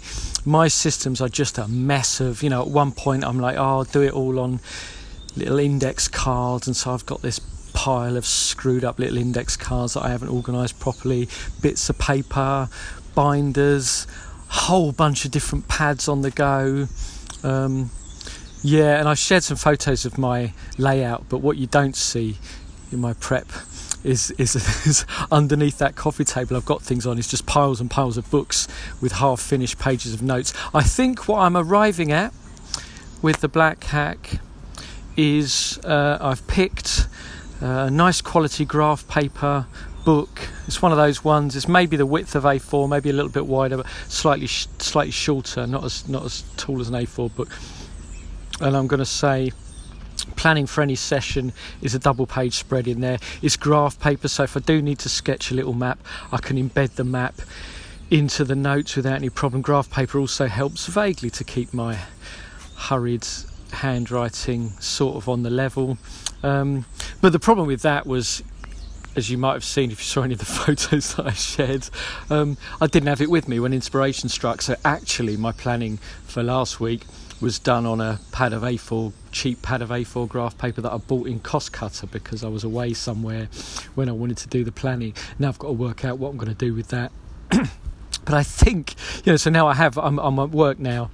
my 0.47 0.69
systems 0.69 1.21
are 1.21 1.29
just 1.29 1.59
a 1.59 1.69
mess 1.69 2.21
of 2.21 2.43
you 2.43 2.49
know. 2.49 2.63
At 2.63 2.69
one 2.69 2.93
point, 2.93 3.25
I'm 3.25 3.39
like, 3.39 3.57
oh, 3.57 3.63
I'll 3.63 3.85
do 3.85 4.03
it 4.03 4.13
all 4.13 4.39
on 4.39 4.61
little 5.37 5.59
index 5.59 6.09
cards, 6.09 6.67
and 6.67 6.75
so 6.75 6.93
I've 6.93 7.05
got 7.05 7.21
this 7.21 7.41
pile 7.73 8.17
of 8.17 8.25
screwed 8.25 8.85
up 8.85 8.99
little 8.99 9.19
index 9.19 9.57
cards 9.57 9.95
that 9.95 10.03
I 10.03 10.11
haven't 10.11 10.31
organised 10.31 10.81
properly, 10.81 11.29
bits 11.61 11.91
of 11.91 11.99
paper, 11.99 12.69
binders, 13.15 14.07
whole 14.49 14.93
bunch 14.93 15.27
of 15.27 15.31
different 15.31 15.69
pads 15.69 16.09
on 16.09 16.23
the 16.23 16.31
go. 16.31 16.89
Um, 17.43 17.91
yeah, 18.63 18.99
and 18.99 19.09
I 19.09 19.15
shared 19.15 19.45
some 19.45 19.57
photos 19.57 20.07
of 20.07 20.17
my 20.19 20.53
layout, 20.79 21.29
but 21.29 21.39
what 21.39 21.59
you 21.59 21.67
don't 21.67 21.97
see 21.97 22.39
in 22.91 23.01
my 23.01 23.13
prep 23.15 23.47
is, 24.05 24.31
is, 24.33 24.57
is 24.87 25.05
underneath 25.31 25.79
that 25.79 25.97
coffee 25.97 26.25
table 26.25 26.57
I've 26.57 26.65
got 26.65 26.83
things 26.83 27.07
on 27.07 27.19
is 27.19 27.29
just 27.29 27.47
piles 27.47 27.81
and 27.81 27.91
piles 27.91 28.17
of 28.17 28.31
books 28.31 28.69
with 29.01 29.13
half 29.13 29.41
finished 29.41 29.79
pages 29.79 30.15
of 30.15 30.23
notes. 30.23 30.53
I 30.75 30.83
think 30.83 31.29
what 31.29 31.41
I'm 31.41 31.57
arriving 31.57 32.13
at 32.13 32.33
with 33.23 33.41
the 33.41 33.49
Black 33.49 33.85
Hack 33.85 34.41
is 35.17 35.79
uh, 35.85 36.19
I've 36.21 36.47
picked 36.47 37.09
a 37.61 37.91
nice 37.91 38.21
quality 38.21 38.65
graph 38.65 39.07
paper 39.09 39.67
book. 40.05 40.49
It's 40.67 40.81
one 40.81 40.93
of 40.93 40.99
those 40.99 41.23
ones. 41.23 41.55
It's 41.57 41.69
maybe 41.69 41.97
the 41.97 42.07
width 42.07 42.35
of 42.35 42.45
A4, 42.45 42.89
maybe 42.89 43.11
a 43.11 43.13
little 43.13 43.31
bit 43.31 43.47
wider, 43.47 43.79
but 43.79 43.87
slightly 44.09 44.47
slightly 44.47 45.11
shorter, 45.11 45.67
not 45.67 45.85
as 45.85 46.09
not 46.09 46.25
as 46.25 46.43
tall 46.57 46.81
as 46.81 46.89
an 46.89 46.95
A4 46.95 47.35
book. 47.35 47.51
And 48.61 48.77
I'm 48.77 48.87
going 48.87 48.99
to 48.99 49.07
say 49.07 49.53
planning 50.41 50.67
for 50.67 50.81
any 50.81 50.95
session 50.95 51.53
is 51.83 51.95
a 51.95 51.99
double 51.99 52.27
page 52.27 52.55
spread 52.55 52.89
in 52.89 53.03
there. 53.03 53.19
It's 53.43 53.57
graph 53.57 54.01
paper, 54.01 54.27
so 54.27 54.45
if 54.45 54.57
I 54.57 54.61
do 54.61 54.81
need 54.81 54.99
to 55.01 55.11
sketch 55.11 55.51
a 55.51 55.55
little 55.55 55.75
map, 55.75 55.99
I 56.33 56.39
can 56.39 56.57
embed 56.57 56.95
the 56.95 57.05
map 57.05 57.35
into 58.11 58.45
the 58.45 58.55
notes 58.55 58.97
without 58.97 59.17
any 59.17 59.29
problem. 59.29 59.61
Graph 59.61 59.91
paper 59.91 60.19
also 60.19 60.47
helps 60.47 60.87
vaguely 60.87 61.29
to 61.29 61.45
keep 61.45 61.75
my 61.75 61.99
hurried 62.75 63.27
handwriting 63.71 64.71
sort 64.81 65.17
of 65.17 65.29
on 65.29 65.43
the 65.43 65.51
level. 65.51 65.99
Um, 66.43 66.87
but 67.21 67.33
the 67.33 67.39
problem 67.39 67.67
with 67.67 67.83
that 67.83 68.07
was, 68.07 68.43
as 69.17 69.29
you 69.29 69.37
might 69.37 69.53
have 69.53 69.65
seen 69.65 69.91
if 69.91 69.99
you 69.99 70.07
saw 70.07 70.23
any 70.23 70.33
of 70.33 70.39
the 70.39 70.45
photos 70.63 71.17
that 71.17 71.27
I 71.27 71.33
shared, 71.33 71.91
um, 72.31 72.57
I 72.81 72.87
didn't 72.87 73.09
have 73.09 73.21
it 73.21 73.29
with 73.29 73.47
me 73.47 73.61
when 73.61 73.75
inspiration 73.75 74.31
struck. 74.31 74.63
So 74.63 74.75
actually, 74.87 75.37
my 75.37 75.53
planning 75.53 75.99
for 76.25 76.43
last 76.43 76.81
week 76.81 77.03
was 77.41 77.59
done 77.59 77.87
on 77.87 78.01
a 78.01 78.21
pad 78.33 78.53
of 78.53 78.63
A4, 78.63 79.13
cheap 79.33 79.63
pad 79.63 79.83
of 79.83 79.89
A4 79.89 80.29
graph 80.29 80.59
paper 80.59 80.81
that 80.81 80.93
I 80.93 80.99
bought 80.99 81.27
in 81.27 81.41
Costcutter 81.41 82.11
because 82.11 82.45
I 82.45 82.49
was 82.49 82.65
away 82.65 82.93
somewhere 82.93 83.49
when 83.95 84.09
I 84.09 84.13
wanted 84.13 84.37
to 84.39 84.49
do 84.49 84.65
the 84.65 84.73
planning. 84.73 85.15
Now 85.39 85.49
I've 85.49 85.59
got 85.59 85.69
to 85.69 85.73
work 85.73 86.05
out 86.05 86.19
what 86.19 86.31
I'm 86.31 86.37
going 86.37 86.49
to 86.49 86.55
do 86.55 86.75
with 86.75 86.89
that. 86.89 87.13
but 87.51 88.35
I 88.35 88.43
think, 88.43 88.95
you 89.25 89.33
know, 89.33 89.37
so 89.37 89.51
now 89.51 89.67
I 89.67 89.75
have, 89.75 89.97
I'm, 89.97 90.19
I'm 90.19 90.39
at 90.39 90.51
work 90.51 90.79
now 90.79 91.11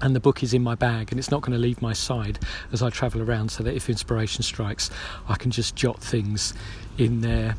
and 0.00 0.14
the 0.14 0.20
book 0.20 0.42
is 0.42 0.54
in 0.54 0.62
my 0.62 0.74
bag 0.74 1.10
and 1.10 1.18
it's 1.18 1.30
not 1.30 1.40
going 1.40 1.52
to 1.52 1.58
leave 1.58 1.80
my 1.82 1.92
side 1.92 2.38
as 2.72 2.82
I 2.82 2.90
travel 2.90 3.22
around 3.22 3.50
so 3.50 3.62
that 3.64 3.74
if 3.74 3.88
inspiration 3.88 4.42
strikes, 4.42 4.90
I 5.28 5.36
can 5.36 5.50
just 5.50 5.74
jot 5.74 6.00
things 6.00 6.54
in 6.98 7.22
there. 7.22 7.56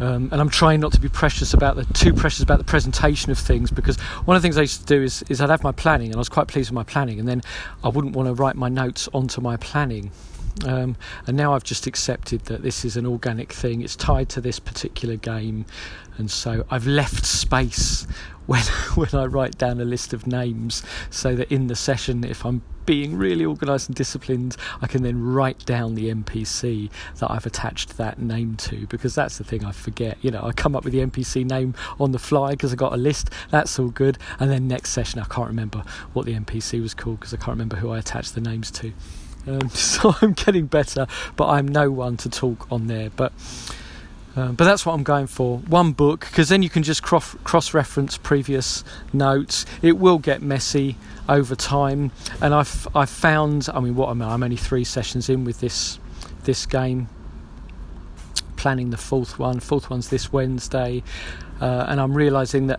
Um, 0.00 0.28
and 0.30 0.40
I'm 0.40 0.50
trying 0.50 0.80
not 0.80 0.92
to 0.92 1.00
be 1.00 1.08
precious 1.08 1.54
about 1.54 1.76
the 1.76 1.84
too 1.94 2.12
precious 2.14 2.42
about 2.42 2.58
the 2.58 2.64
presentation 2.64 3.32
of 3.32 3.38
things 3.38 3.70
because 3.70 3.98
one 4.26 4.36
of 4.36 4.42
the 4.42 4.46
things 4.46 4.56
I 4.56 4.62
used 4.62 4.80
to 4.80 4.86
do 4.86 5.02
is, 5.02 5.24
is 5.28 5.40
I'd 5.40 5.50
have 5.50 5.64
my 5.64 5.72
planning 5.72 6.08
and 6.08 6.16
I 6.16 6.18
was 6.18 6.28
quite 6.28 6.46
pleased 6.46 6.70
with 6.70 6.74
my 6.74 6.84
planning 6.84 7.18
and 7.18 7.28
then 7.28 7.42
I 7.82 7.88
wouldn't 7.88 8.14
want 8.14 8.28
to 8.28 8.34
write 8.34 8.54
my 8.54 8.68
notes 8.68 9.08
onto 9.12 9.40
my 9.40 9.56
planning 9.56 10.12
um, 10.66 10.96
and 11.26 11.36
now 11.36 11.54
I've 11.54 11.64
just 11.64 11.86
accepted 11.86 12.42
that 12.46 12.62
this 12.62 12.84
is 12.84 12.96
an 12.96 13.06
organic 13.06 13.52
thing. 13.52 13.82
It's 13.82 13.96
tied 13.96 14.28
to 14.30 14.40
this 14.40 14.58
particular 14.58 15.16
game, 15.16 15.66
and 16.16 16.30
so 16.30 16.64
I've 16.70 16.86
left 16.86 17.24
space 17.24 18.06
when 18.48 18.62
when 18.94 19.14
I 19.14 19.26
write 19.26 19.56
down 19.58 19.80
a 19.80 19.84
list 19.84 20.12
of 20.12 20.26
names, 20.26 20.82
so 21.10 21.36
that 21.36 21.52
in 21.52 21.68
the 21.68 21.76
session, 21.76 22.24
if 22.24 22.44
I'm 22.44 22.62
being 22.86 23.16
really 23.16 23.44
organised 23.44 23.88
and 23.88 23.94
disciplined, 23.94 24.56
I 24.80 24.86
can 24.86 25.02
then 25.02 25.22
write 25.22 25.66
down 25.66 25.94
the 25.94 26.08
NPC 26.08 26.90
that 27.18 27.30
I've 27.30 27.44
attached 27.44 27.98
that 27.98 28.18
name 28.18 28.56
to 28.56 28.86
because 28.86 29.14
that's 29.14 29.36
the 29.36 29.44
thing 29.44 29.62
I 29.62 29.72
forget. 29.72 30.16
You 30.22 30.30
know, 30.30 30.42
I 30.42 30.52
come 30.52 30.74
up 30.74 30.84
with 30.84 30.94
the 30.94 31.00
NPC 31.00 31.44
name 31.44 31.74
on 32.00 32.12
the 32.12 32.18
fly 32.18 32.52
because 32.52 32.72
I 32.72 32.76
got 32.76 32.94
a 32.94 32.96
list. 32.96 33.30
That's 33.50 33.78
all 33.78 33.90
good, 33.90 34.16
and 34.40 34.50
then 34.50 34.66
next 34.66 34.90
session 34.90 35.20
I 35.20 35.24
can't 35.24 35.48
remember 35.48 35.84
what 36.14 36.24
the 36.24 36.32
NPC 36.32 36.80
was 36.80 36.94
called 36.94 37.20
because 37.20 37.34
I 37.34 37.36
can't 37.36 37.48
remember 37.48 37.76
who 37.76 37.90
I 37.90 37.98
attached 37.98 38.34
the 38.34 38.40
names 38.40 38.70
to. 38.72 38.92
Um, 39.46 39.68
so 39.74 40.14
I'm 40.22 40.32
getting 40.32 40.66
better, 40.66 41.06
but 41.36 41.48
I'm 41.48 41.68
no 41.68 41.90
one 41.90 42.16
to 42.16 42.30
talk 42.30 42.72
on 42.72 42.86
there. 42.86 43.10
But 43.10 43.34
um, 44.38 44.54
but 44.54 44.66
that's 44.66 44.86
what 44.86 44.92
I'm 44.92 45.02
going 45.02 45.26
for. 45.26 45.58
One 45.58 45.90
book, 45.90 46.20
because 46.20 46.48
then 46.48 46.62
you 46.62 46.70
can 46.70 46.84
just 46.84 47.02
cross 47.02 47.74
reference 47.74 48.16
previous 48.16 48.84
notes. 49.12 49.66
It 49.82 49.98
will 49.98 50.18
get 50.18 50.42
messy 50.42 50.96
over 51.28 51.56
time, 51.56 52.12
and 52.40 52.54
I've 52.54 52.86
I've 52.94 53.10
found. 53.10 53.68
I 53.74 53.80
mean, 53.80 53.96
what 53.96 54.10
am 54.10 54.22
I? 54.22 54.32
I'm 54.32 54.44
only 54.44 54.56
three 54.56 54.84
sessions 54.84 55.28
in 55.28 55.44
with 55.44 55.58
this 55.58 55.98
this 56.44 56.66
game. 56.66 57.08
Planning 58.56 58.90
the 58.90 58.96
fourth 58.96 59.40
one. 59.40 59.58
Fourth 59.58 59.90
one's 59.90 60.08
this 60.08 60.32
Wednesday, 60.32 61.02
uh, 61.60 61.86
and 61.88 62.00
I'm 62.00 62.14
realizing 62.14 62.68
that 62.68 62.78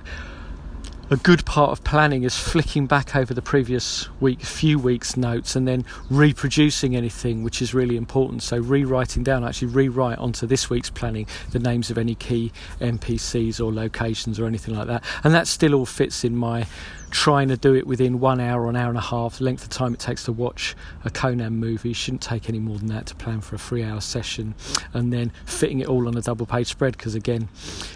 a 1.12 1.18
good 1.18 1.44
part 1.44 1.72
of 1.72 1.84
planning 1.84 2.24
is 2.24 2.38
flicking 2.38 2.86
back 2.86 3.16
over 3.16 3.34
the 3.34 3.42
previous 3.42 4.08
week, 4.22 4.42
few 4.42 4.78
weeks' 4.78 5.18
notes, 5.18 5.56
and 5.56 5.68
then 5.68 5.84
reproducing 6.12 6.96
anything, 6.96 7.44
which 7.44 7.64
is 7.64 7.74
really 7.74 7.98
important. 7.98 8.44
So, 8.44 8.58
rewriting 8.58 9.24
down, 9.24 9.44
actually 9.44 9.70
rewrite 9.70 10.20
onto 10.20 10.46
this 10.46 10.70
week's 10.70 10.92
planning 10.92 11.26
the 11.52 11.58
names 11.58 11.90
of 11.90 11.98
any 11.98 12.14
key 12.14 12.52
NPCs 12.80 13.60
or 13.60 13.74
locations 13.74 14.40
or 14.40 14.46
anything 14.46 14.76
like 14.76 14.86
that. 14.86 15.04
And 15.24 15.34
that 15.34 15.48
still 15.48 15.74
all 15.74 15.88
fits 15.88 16.24
in 16.24 16.36
my 16.36 16.68
trying 17.10 17.48
to 17.48 17.58
do 17.58 17.74
it 17.74 17.88
within 17.88 18.20
one 18.20 18.40
hour 18.40 18.66
or 18.66 18.70
an 18.70 18.76
hour 18.76 18.90
and 18.90 18.98
a 18.98 19.02
half. 19.02 19.40
The 19.40 19.46
length 19.46 19.64
of 19.64 19.70
time 19.70 19.96
it 19.96 20.00
takes 20.00 20.26
to 20.26 20.32
watch 20.32 20.76
a 21.04 21.10
Conan 21.10 21.54
movie 21.54 21.92
shouldn't 21.94 22.22
take 22.22 22.50
any 22.50 22.60
more 22.60 22.78
than 22.78 22.88
that 22.90 23.08
to 23.08 23.16
plan 23.16 23.42
for 23.42 23.56
a 23.56 23.58
three 23.58 23.84
hour 23.84 24.00
session. 24.00 24.54
And 24.94 25.12
then 25.12 25.32
fitting 25.46 25.80
it 25.80 25.88
all 25.88 26.08
on 26.08 26.16
a 26.16 26.22
double 26.22 26.46
page 26.46 26.68
spread, 26.68 26.96
because 26.96 27.16
again, 27.16 27.50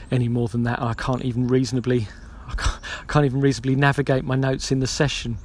any 0.10 0.30
more 0.30 0.48
than 0.48 0.64
that, 0.64 0.82
I 0.82 0.96
can't 0.96 1.24
even 1.24 1.48
reasonably 1.48 2.08
I 2.60 3.04
can't 3.08 3.26
even 3.26 3.42
reasonably 3.42 3.76
navigate 3.76 4.24
my 4.24 4.36
notes 4.36 4.72
in 4.72 4.80
the 4.80 4.88
session. 4.88 5.38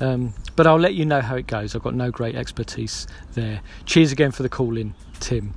Um, 0.00 0.34
but 0.54 0.66
I'll 0.66 0.78
let 0.78 0.94
you 0.94 1.04
know 1.04 1.20
how 1.20 1.36
it 1.36 1.46
goes. 1.46 1.74
I've 1.74 1.82
got 1.82 1.94
no 1.94 2.10
great 2.10 2.34
expertise 2.34 3.06
there. 3.34 3.60
Cheers 3.84 4.12
again 4.12 4.32
for 4.32 4.42
the 4.42 4.48
call 4.48 4.76
in, 4.76 4.94
Tim. 5.20 5.54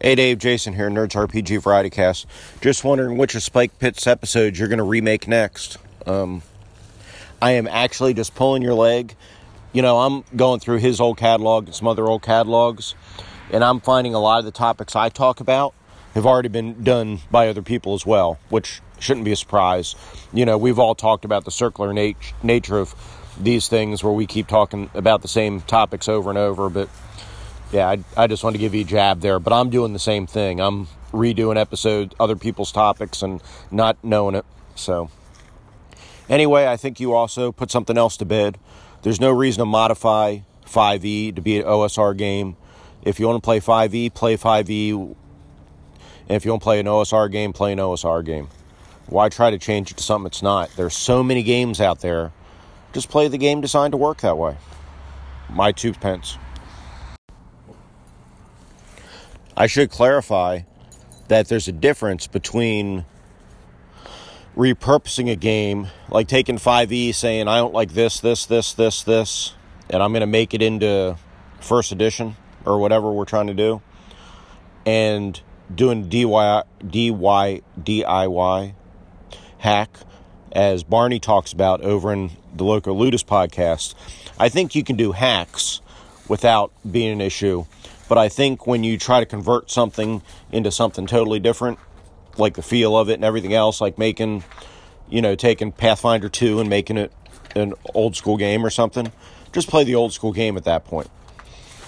Hey 0.00 0.16
Dave, 0.16 0.38
Jason 0.38 0.74
here, 0.74 0.90
Nerds 0.90 1.12
RPG 1.12 1.62
Variety 1.62 1.90
Cast. 1.90 2.26
Just 2.60 2.82
wondering 2.82 3.16
which 3.18 3.36
of 3.36 3.42
Spike 3.44 3.78
Pit's 3.78 4.06
episodes 4.06 4.58
you're 4.58 4.66
going 4.66 4.78
to 4.78 4.84
remake 4.84 5.28
next. 5.28 5.78
Um, 6.06 6.42
I 7.40 7.52
am 7.52 7.68
actually 7.68 8.12
just 8.12 8.34
pulling 8.34 8.62
your 8.62 8.74
leg. 8.74 9.14
You 9.72 9.80
know, 9.80 10.00
I'm 10.00 10.24
going 10.34 10.58
through 10.58 10.78
his 10.78 11.00
old 11.00 11.18
catalog 11.18 11.66
and 11.66 11.74
some 11.74 11.86
other 11.86 12.06
old 12.08 12.22
catalogs, 12.22 12.96
and 13.52 13.62
I'm 13.62 13.80
finding 13.80 14.12
a 14.12 14.18
lot 14.18 14.40
of 14.40 14.44
the 14.44 14.50
topics 14.50 14.96
I 14.96 15.08
talk 15.08 15.38
about 15.38 15.72
have 16.14 16.26
already 16.26 16.48
been 16.48 16.82
done 16.82 17.20
by 17.30 17.48
other 17.48 17.62
people 17.62 17.94
as 17.94 18.04
well, 18.04 18.38
which 18.48 18.80
shouldn't 18.98 19.24
be 19.24 19.32
a 19.32 19.36
surprise. 19.36 19.94
You 20.32 20.44
know, 20.44 20.58
we've 20.58 20.78
all 20.78 20.94
talked 20.94 21.24
about 21.24 21.44
the 21.44 21.50
circular 21.50 21.92
nat- 21.92 22.14
nature 22.42 22.78
of 22.78 22.94
these 23.40 23.68
things 23.68 24.04
where 24.04 24.12
we 24.12 24.26
keep 24.26 24.46
talking 24.46 24.90
about 24.94 25.22
the 25.22 25.28
same 25.28 25.62
topics 25.62 26.08
over 26.08 26.30
and 26.30 26.38
over, 26.38 26.68
but 26.68 26.88
yeah, 27.72 27.88
I, 27.88 28.04
I 28.16 28.26
just 28.26 28.44
want 28.44 28.54
to 28.54 28.58
give 28.60 28.74
you 28.74 28.82
a 28.82 28.84
jab 28.84 29.20
there, 29.20 29.38
but 29.38 29.52
I'm 29.52 29.70
doing 29.70 29.94
the 29.94 29.98
same 29.98 30.26
thing. 30.26 30.60
I'm 30.60 30.88
redoing 31.12 31.58
episodes, 31.58 32.14
other 32.20 32.36
people's 32.36 32.70
topics, 32.70 33.22
and 33.22 33.42
not 33.70 33.96
knowing 34.02 34.34
it. 34.34 34.44
So, 34.74 35.10
anyway, 36.28 36.66
I 36.66 36.76
think 36.76 37.00
you 37.00 37.14
also 37.14 37.50
put 37.52 37.70
something 37.70 37.96
else 37.96 38.16
to 38.18 38.26
bed. 38.26 38.58
There's 39.02 39.20
no 39.20 39.30
reason 39.30 39.60
to 39.60 39.66
modify 39.66 40.40
5e 40.66 41.34
to 41.34 41.40
be 41.40 41.58
an 41.58 41.64
OSR 41.64 42.16
game. 42.16 42.56
If 43.02 43.18
you 43.18 43.26
want 43.26 43.42
to 43.42 43.44
play 43.44 43.60
5e, 43.60 44.14
play 44.14 44.36
5e 44.36 45.16
and 46.32 46.38
if 46.38 46.46
you 46.46 46.52
to 46.52 46.58
play 46.58 46.80
an 46.80 46.86
OSR 46.86 47.30
game, 47.30 47.52
play 47.52 47.72
an 47.72 47.78
OSR 47.78 48.24
game. 48.24 48.48
Why 49.04 49.28
try 49.28 49.50
to 49.50 49.58
change 49.58 49.90
it 49.90 49.98
to 49.98 50.02
something 50.02 50.28
it's 50.28 50.42
not? 50.42 50.70
There's 50.76 50.96
so 50.96 51.22
many 51.22 51.42
games 51.42 51.78
out 51.78 52.00
there. 52.00 52.32
Just 52.94 53.10
play 53.10 53.28
the 53.28 53.36
game 53.36 53.60
designed 53.60 53.92
to 53.92 53.98
work 53.98 54.22
that 54.22 54.38
way. 54.38 54.56
My 55.50 55.72
two 55.72 55.92
pence. 55.92 56.38
I 59.58 59.66
should 59.66 59.90
clarify 59.90 60.60
that 61.28 61.48
there's 61.48 61.68
a 61.68 61.72
difference 61.72 62.26
between 62.26 63.04
repurposing 64.56 65.30
a 65.30 65.36
game, 65.36 65.88
like 66.08 66.28
taking 66.28 66.56
5e, 66.56 67.14
saying, 67.14 67.46
I 67.46 67.58
don't 67.58 67.74
like 67.74 67.92
this, 67.92 68.20
this, 68.20 68.46
this, 68.46 68.72
this, 68.72 69.02
this, 69.02 69.52
and 69.90 70.02
I'm 70.02 70.12
going 70.12 70.22
to 70.22 70.26
make 70.26 70.54
it 70.54 70.62
into 70.62 71.18
first 71.60 71.92
edition 71.92 72.36
or 72.64 72.78
whatever 72.78 73.12
we're 73.12 73.26
trying 73.26 73.48
to 73.48 73.54
do, 73.54 73.82
and 74.86 75.38
doing 75.74 76.08
DIY, 76.08 76.64
DIY, 76.84 77.62
DIY 77.80 78.74
hack, 79.58 79.90
as 80.52 80.82
Barney 80.82 81.20
talks 81.20 81.52
about 81.52 81.80
over 81.82 82.12
in 82.12 82.30
the 82.54 82.64
Local 82.64 82.96
Ludus 82.96 83.24
podcast. 83.24 83.94
I 84.38 84.48
think 84.48 84.74
you 84.74 84.84
can 84.84 84.96
do 84.96 85.12
hacks 85.12 85.80
without 86.28 86.72
being 86.88 87.12
an 87.12 87.20
issue, 87.20 87.64
but 88.08 88.18
I 88.18 88.28
think 88.28 88.66
when 88.66 88.84
you 88.84 88.98
try 88.98 89.20
to 89.20 89.26
convert 89.26 89.70
something 89.70 90.22
into 90.50 90.70
something 90.70 91.06
totally 91.06 91.40
different, 91.40 91.78
like 92.36 92.54
the 92.54 92.62
feel 92.62 92.96
of 92.96 93.08
it 93.08 93.14
and 93.14 93.24
everything 93.24 93.54
else, 93.54 93.80
like 93.80 93.98
making, 93.98 94.44
you 95.08 95.22
know, 95.22 95.34
taking 95.34 95.72
Pathfinder 95.72 96.28
2 96.28 96.60
and 96.60 96.68
making 96.68 96.96
it 96.96 97.12
an 97.54 97.74
old 97.94 98.16
school 98.16 98.36
game 98.36 98.64
or 98.64 98.70
something, 98.70 99.12
just 99.52 99.68
play 99.68 99.84
the 99.84 99.94
old 99.94 100.12
school 100.12 100.32
game 100.32 100.56
at 100.56 100.64
that 100.64 100.84
point. 100.84 101.10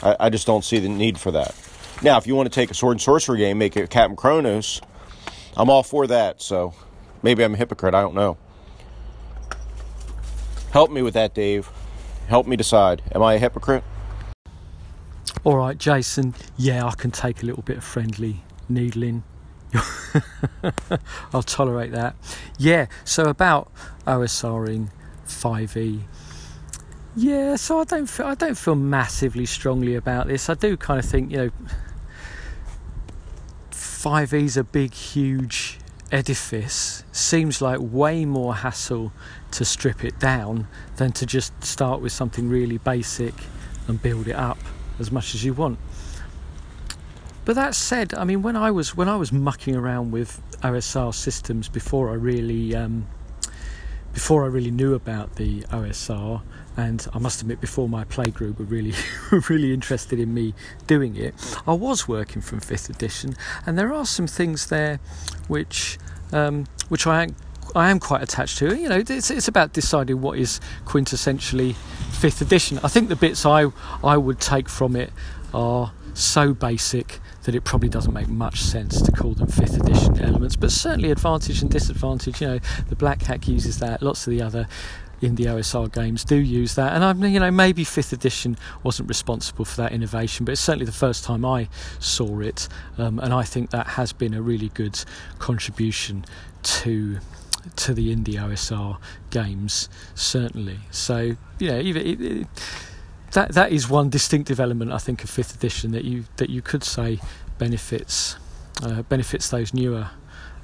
I, 0.03 0.17
I 0.21 0.31
just 0.31 0.47
don't 0.47 0.65
see 0.65 0.79
the 0.79 0.89
need 0.89 1.19
for 1.19 1.31
that. 1.33 1.55
Now, 2.05 2.19
if 2.19 2.27
you 2.27 2.35
want 2.35 2.53
to 2.53 2.55
take 2.55 2.71
a 2.71 2.75
sword 2.75 2.97
and 2.97 3.01
sorcery 3.01 3.39
game, 3.39 3.57
make 3.57 3.79
it 3.79 3.89
Captain 3.89 4.15
Kronos, 4.15 4.83
I'm 5.57 5.71
all 5.71 5.83
for 5.83 6.07
that. 6.07 6.43
So 6.43 6.75
maybe 7.23 7.43
I'm 7.43 7.55
a 7.55 7.57
hypocrite. 7.57 7.95
I 7.95 8.03
don't 8.03 8.15
know. 8.15 8.37
Help 10.71 10.91
me 10.91 11.01
with 11.01 11.15
that, 11.15 11.35
Dave. 11.35 11.71
Help 12.29 12.47
me 12.47 12.57
decide. 12.57 13.01
Am 13.15 13.23
I 13.23 13.35
a 13.35 13.39
hypocrite? 13.39 13.83
All 15.45 15.57
right, 15.57 15.79
Jason. 15.79 16.35
Yeah, 16.59 16.85
I 16.85 16.91
can 16.91 17.11
take 17.11 17.43
a 17.43 17.47
little 17.47 17.63
bit 17.63 17.79
of 17.79 17.85
friendly 17.85 18.43
needling. 18.69 19.23
I'll 21.33 21.43
tolerate 21.43 21.93
that. 21.93 22.17
Yeah, 22.59 22.85
so 23.05 23.25
about 23.25 23.73
OSRing 24.07 24.91
5e. 25.27 26.01
Yeah, 27.17 27.57
so 27.57 27.81
I 27.81 27.85
don't 27.85 28.07
feel, 28.07 28.27
I 28.27 28.35
don't 28.35 28.59
feel 28.59 28.75
massively 28.75 29.47
strongly 29.47 29.95
about 29.95 30.27
this. 30.27 30.51
I 30.51 30.55
do 30.55 30.77
kind 30.77 30.99
of 30.99 31.07
think, 31.07 31.31
you 31.31 31.37
know, 31.39 31.51
5e 34.05 34.35
is 34.35 34.59
a 34.59 34.65
big, 34.65 34.93
huge 34.93 35.79
edifice. 36.13 37.05
Seems 37.11 37.63
like 37.63 37.79
way 37.81 38.27
more 38.27 38.57
hassle 38.57 39.15
to 39.53 39.65
strip 39.65 40.05
it 40.05 40.19
down 40.19 40.69
than 40.97 41.13
to 41.13 41.25
just 41.25 41.65
start 41.65 42.03
with 42.03 42.13
something 42.13 42.51
really 42.51 42.77
basic 42.77 43.33
and 43.89 44.03
build 44.03 44.29
it 44.29 44.37
up 44.37 44.59
as 44.99 45.11
much 45.11 45.35
as 45.35 45.43
you 45.43 45.55
want. 45.55 45.79
But 47.47 47.55
that 47.55 47.75
said, 47.75 48.13
I 48.13 48.25
mean, 48.25 48.43
when 48.43 48.57
I 48.57 48.71
was 48.71 48.95
when 48.95 49.09
I 49.09 49.17
was 49.17 49.33
mucking 49.33 49.75
around 49.75 50.11
with 50.11 50.43
OSR 50.61 51.15
systems 51.15 51.71
before 51.71 52.11
I 52.11 52.15
really 52.15 52.77
um, 52.77 53.07
before 54.13 54.45
I 54.45 54.49
really 54.49 54.71
knew 54.71 54.93
about 54.93 55.37
the 55.37 55.63
OSR, 55.63 56.43
and 56.77 57.07
I 57.15 57.19
must 57.19 57.41
admit, 57.41 57.61
before 57.61 57.89
my 57.89 58.05
playgroup 58.05 58.59
were 58.59 58.65
really 58.65 58.95
really 59.49 59.73
interested 59.73 60.19
in 60.19 60.35
me 60.35 60.55
doing 60.87 61.17
it, 61.17 61.35
I 61.67 61.73
was 61.73 62.09
working 62.09 62.43
from 62.43 62.61
fifth 62.61 62.91
edition, 62.91 63.37
and 63.67 63.79
there 63.79 63.93
are 63.93 64.07
some 64.07 64.27
things 64.27 64.67
there 64.69 64.99
which 65.49 65.99
um, 66.33 66.67
which 66.89 67.07
I 67.07 67.29
I 67.75 67.91
am 67.91 67.99
quite 68.01 68.23
attached 68.23 68.59
to. 68.59 68.77
You 68.77 68.89
know, 68.89 69.03
it's, 69.09 69.31
it's 69.31 69.49
about 69.49 69.73
deciding 69.73 70.21
what 70.21 70.39
is 70.39 70.61
quintessentially 70.85 71.75
fifth 71.75 72.41
edition. 72.41 72.79
I 72.83 72.89
think 72.89 73.09
the 73.09 73.17
bits 73.17 73.47
I 73.47 73.67
I 74.03 74.17
would 74.17 74.41
take 74.41 74.69
from 74.69 74.97
it 74.97 75.13
are 75.53 75.93
so 76.15 76.55
basic 76.55 77.21
that 77.45 77.55
it 77.55 77.65
probably 77.65 77.89
doesn't 77.89 78.13
make 78.13 78.29
much 78.29 78.61
sense 78.63 79.03
to 79.03 79.13
call 79.13 79.35
them 79.35 79.49
fifth 79.49 79.79
edition 79.79 80.19
elements, 80.21 80.57
but 80.57 80.71
certainly 80.73 81.11
advantage 81.11 81.61
and 81.63 81.71
disadvantage. 81.71 82.41
You 82.41 82.47
know, 82.47 82.59
the 82.89 82.97
Black 82.97 83.23
Hack 83.23 83.47
uses 83.47 83.79
that. 83.81 84.03
Lots 84.03 84.27
of 84.27 84.31
the 84.31 84.43
other 84.43 84.67
indie 85.25 85.47
OSR 85.47 85.93
games 85.93 86.25
do 86.25 86.37
use 86.37 86.75
that, 86.75 86.93
and 86.93 87.05
I'm 87.05 87.25
you 87.25 87.41
know 87.41 87.51
maybe 87.51 87.85
fifth 87.85 88.13
edition 88.13 88.57
wasn't 88.83 89.09
responsible 89.09 89.65
for 89.65 89.77
that 89.83 89.93
innovation, 89.93 90.45
but 90.45 90.53
it's 90.53 90.61
certainly 90.61 90.87
the 90.87 90.93
first 90.93 91.25
time 91.25 91.45
I 91.45 91.69
saw 91.99 92.41
it, 92.41 92.69
um, 92.99 93.19
and 93.19 93.33
I 93.33 93.43
think 93.43 93.71
that 93.71 93.87
has 93.89 94.13
been 94.13 94.35
a 94.35 94.43
really 94.43 94.69
good 94.71 95.03
contribution 95.39 96.25
to 96.63 97.19
to 97.77 97.95
the 97.95 98.15
indie 98.15 98.35
OSR 98.35 98.99
games, 99.31 99.89
certainly. 100.15 100.81
So 100.91 101.37
yeah, 101.59 101.75
it, 101.75 101.97
it, 101.97 102.47
that 103.33 103.53
that 103.53 103.73
is 103.73 103.89
one 103.89 104.11
distinctive 104.11 104.61
element 104.61 104.93
I 104.93 104.99
think 104.99 105.25
of 105.25 105.31
fifth 105.31 105.55
edition 105.55 105.93
that 105.93 106.05
you 106.05 106.25
that 106.37 106.51
you 106.51 106.63
could 106.63 106.85
say 106.85 107.21
benefits 107.59 108.37
uh, 108.83 109.03
benefits 109.03 109.49
those 109.49 109.75
newer 109.75 110.11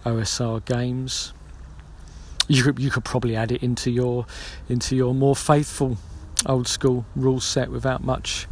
OSR 0.05 0.65
games. 0.65 1.33
You 2.51 2.65
could 2.65 2.81
you 2.81 2.91
could 2.91 3.05
probably 3.05 3.37
add 3.37 3.53
it 3.53 3.63
into 3.63 3.93
your 3.93 4.27
into 4.69 4.97
your 4.97 5.15
more 5.15 5.37
faithful 5.37 5.99
old 6.47 6.67
school 6.67 7.07
rule 7.15 7.39
set 7.39 7.71
without 7.71 8.03
much 8.03 8.49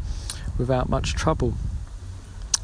without 0.57 0.89
much 0.89 1.15
trouble. 1.15 1.55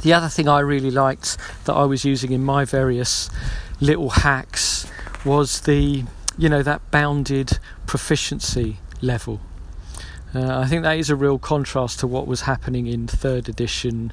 The 0.02 0.12
other 0.12 0.28
thing 0.28 0.48
I 0.48 0.60
really 0.60 0.92
liked 0.92 1.36
that 1.64 1.72
I 1.72 1.86
was 1.86 2.04
using 2.04 2.30
in 2.30 2.44
my 2.44 2.64
various 2.64 3.30
little 3.80 4.10
hacks 4.10 4.86
was 5.24 5.62
the 5.62 6.04
you 6.38 6.48
know 6.48 6.62
that 6.62 6.88
bounded 6.92 7.58
proficiency 7.84 8.76
level. 9.02 9.40
Uh, 10.32 10.60
I 10.60 10.66
think 10.66 10.84
that 10.84 10.98
is 10.98 11.10
a 11.10 11.16
real 11.16 11.40
contrast 11.40 11.98
to 11.98 12.06
what 12.06 12.28
was 12.28 12.42
happening 12.42 12.86
in 12.86 13.08
third 13.08 13.48
edition. 13.48 14.12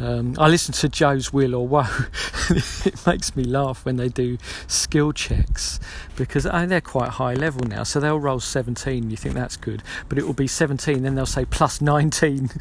Um, 0.00 0.36
I 0.38 0.48
listen 0.48 0.72
to 0.74 0.88
Joe's 0.88 1.32
Will 1.32 1.54
or 1.54 1.66
Woe. 1.66 1.86
it 2.50 3.06
makes 3.06 3.34
me 3.34 3.44
laugh 3.44 3.84
when 3.84 3.96
they 3.96 4.08
do 4.08 4.38
skill 4.66 5.12
checks 5.12 5.80
because 6.16 6.46
oh, 6.46 6.66
they're 6.66 6.80
quite 6.80 7.10
high 7.10 7.34
level 7.34 7.66
now. 7.66 7.82
So 7.82 8.00
they'll 8.00 8.20
roll 8.20 8.40
17, 8.40 9.10
you 9.10 9.16
think 9.16 9.34
that's 9.34 9.56
good, 9.56 9.82
but 10.08 10.18
it 10.18 10.26
will 10.26 10.34
be 10.34 10.46
17, 10.46 11.02
then 11.02 11.14
they'll 11.14 11.26
say 11.26 11.44
plus 11.44 11.80
19. 11.80 12.50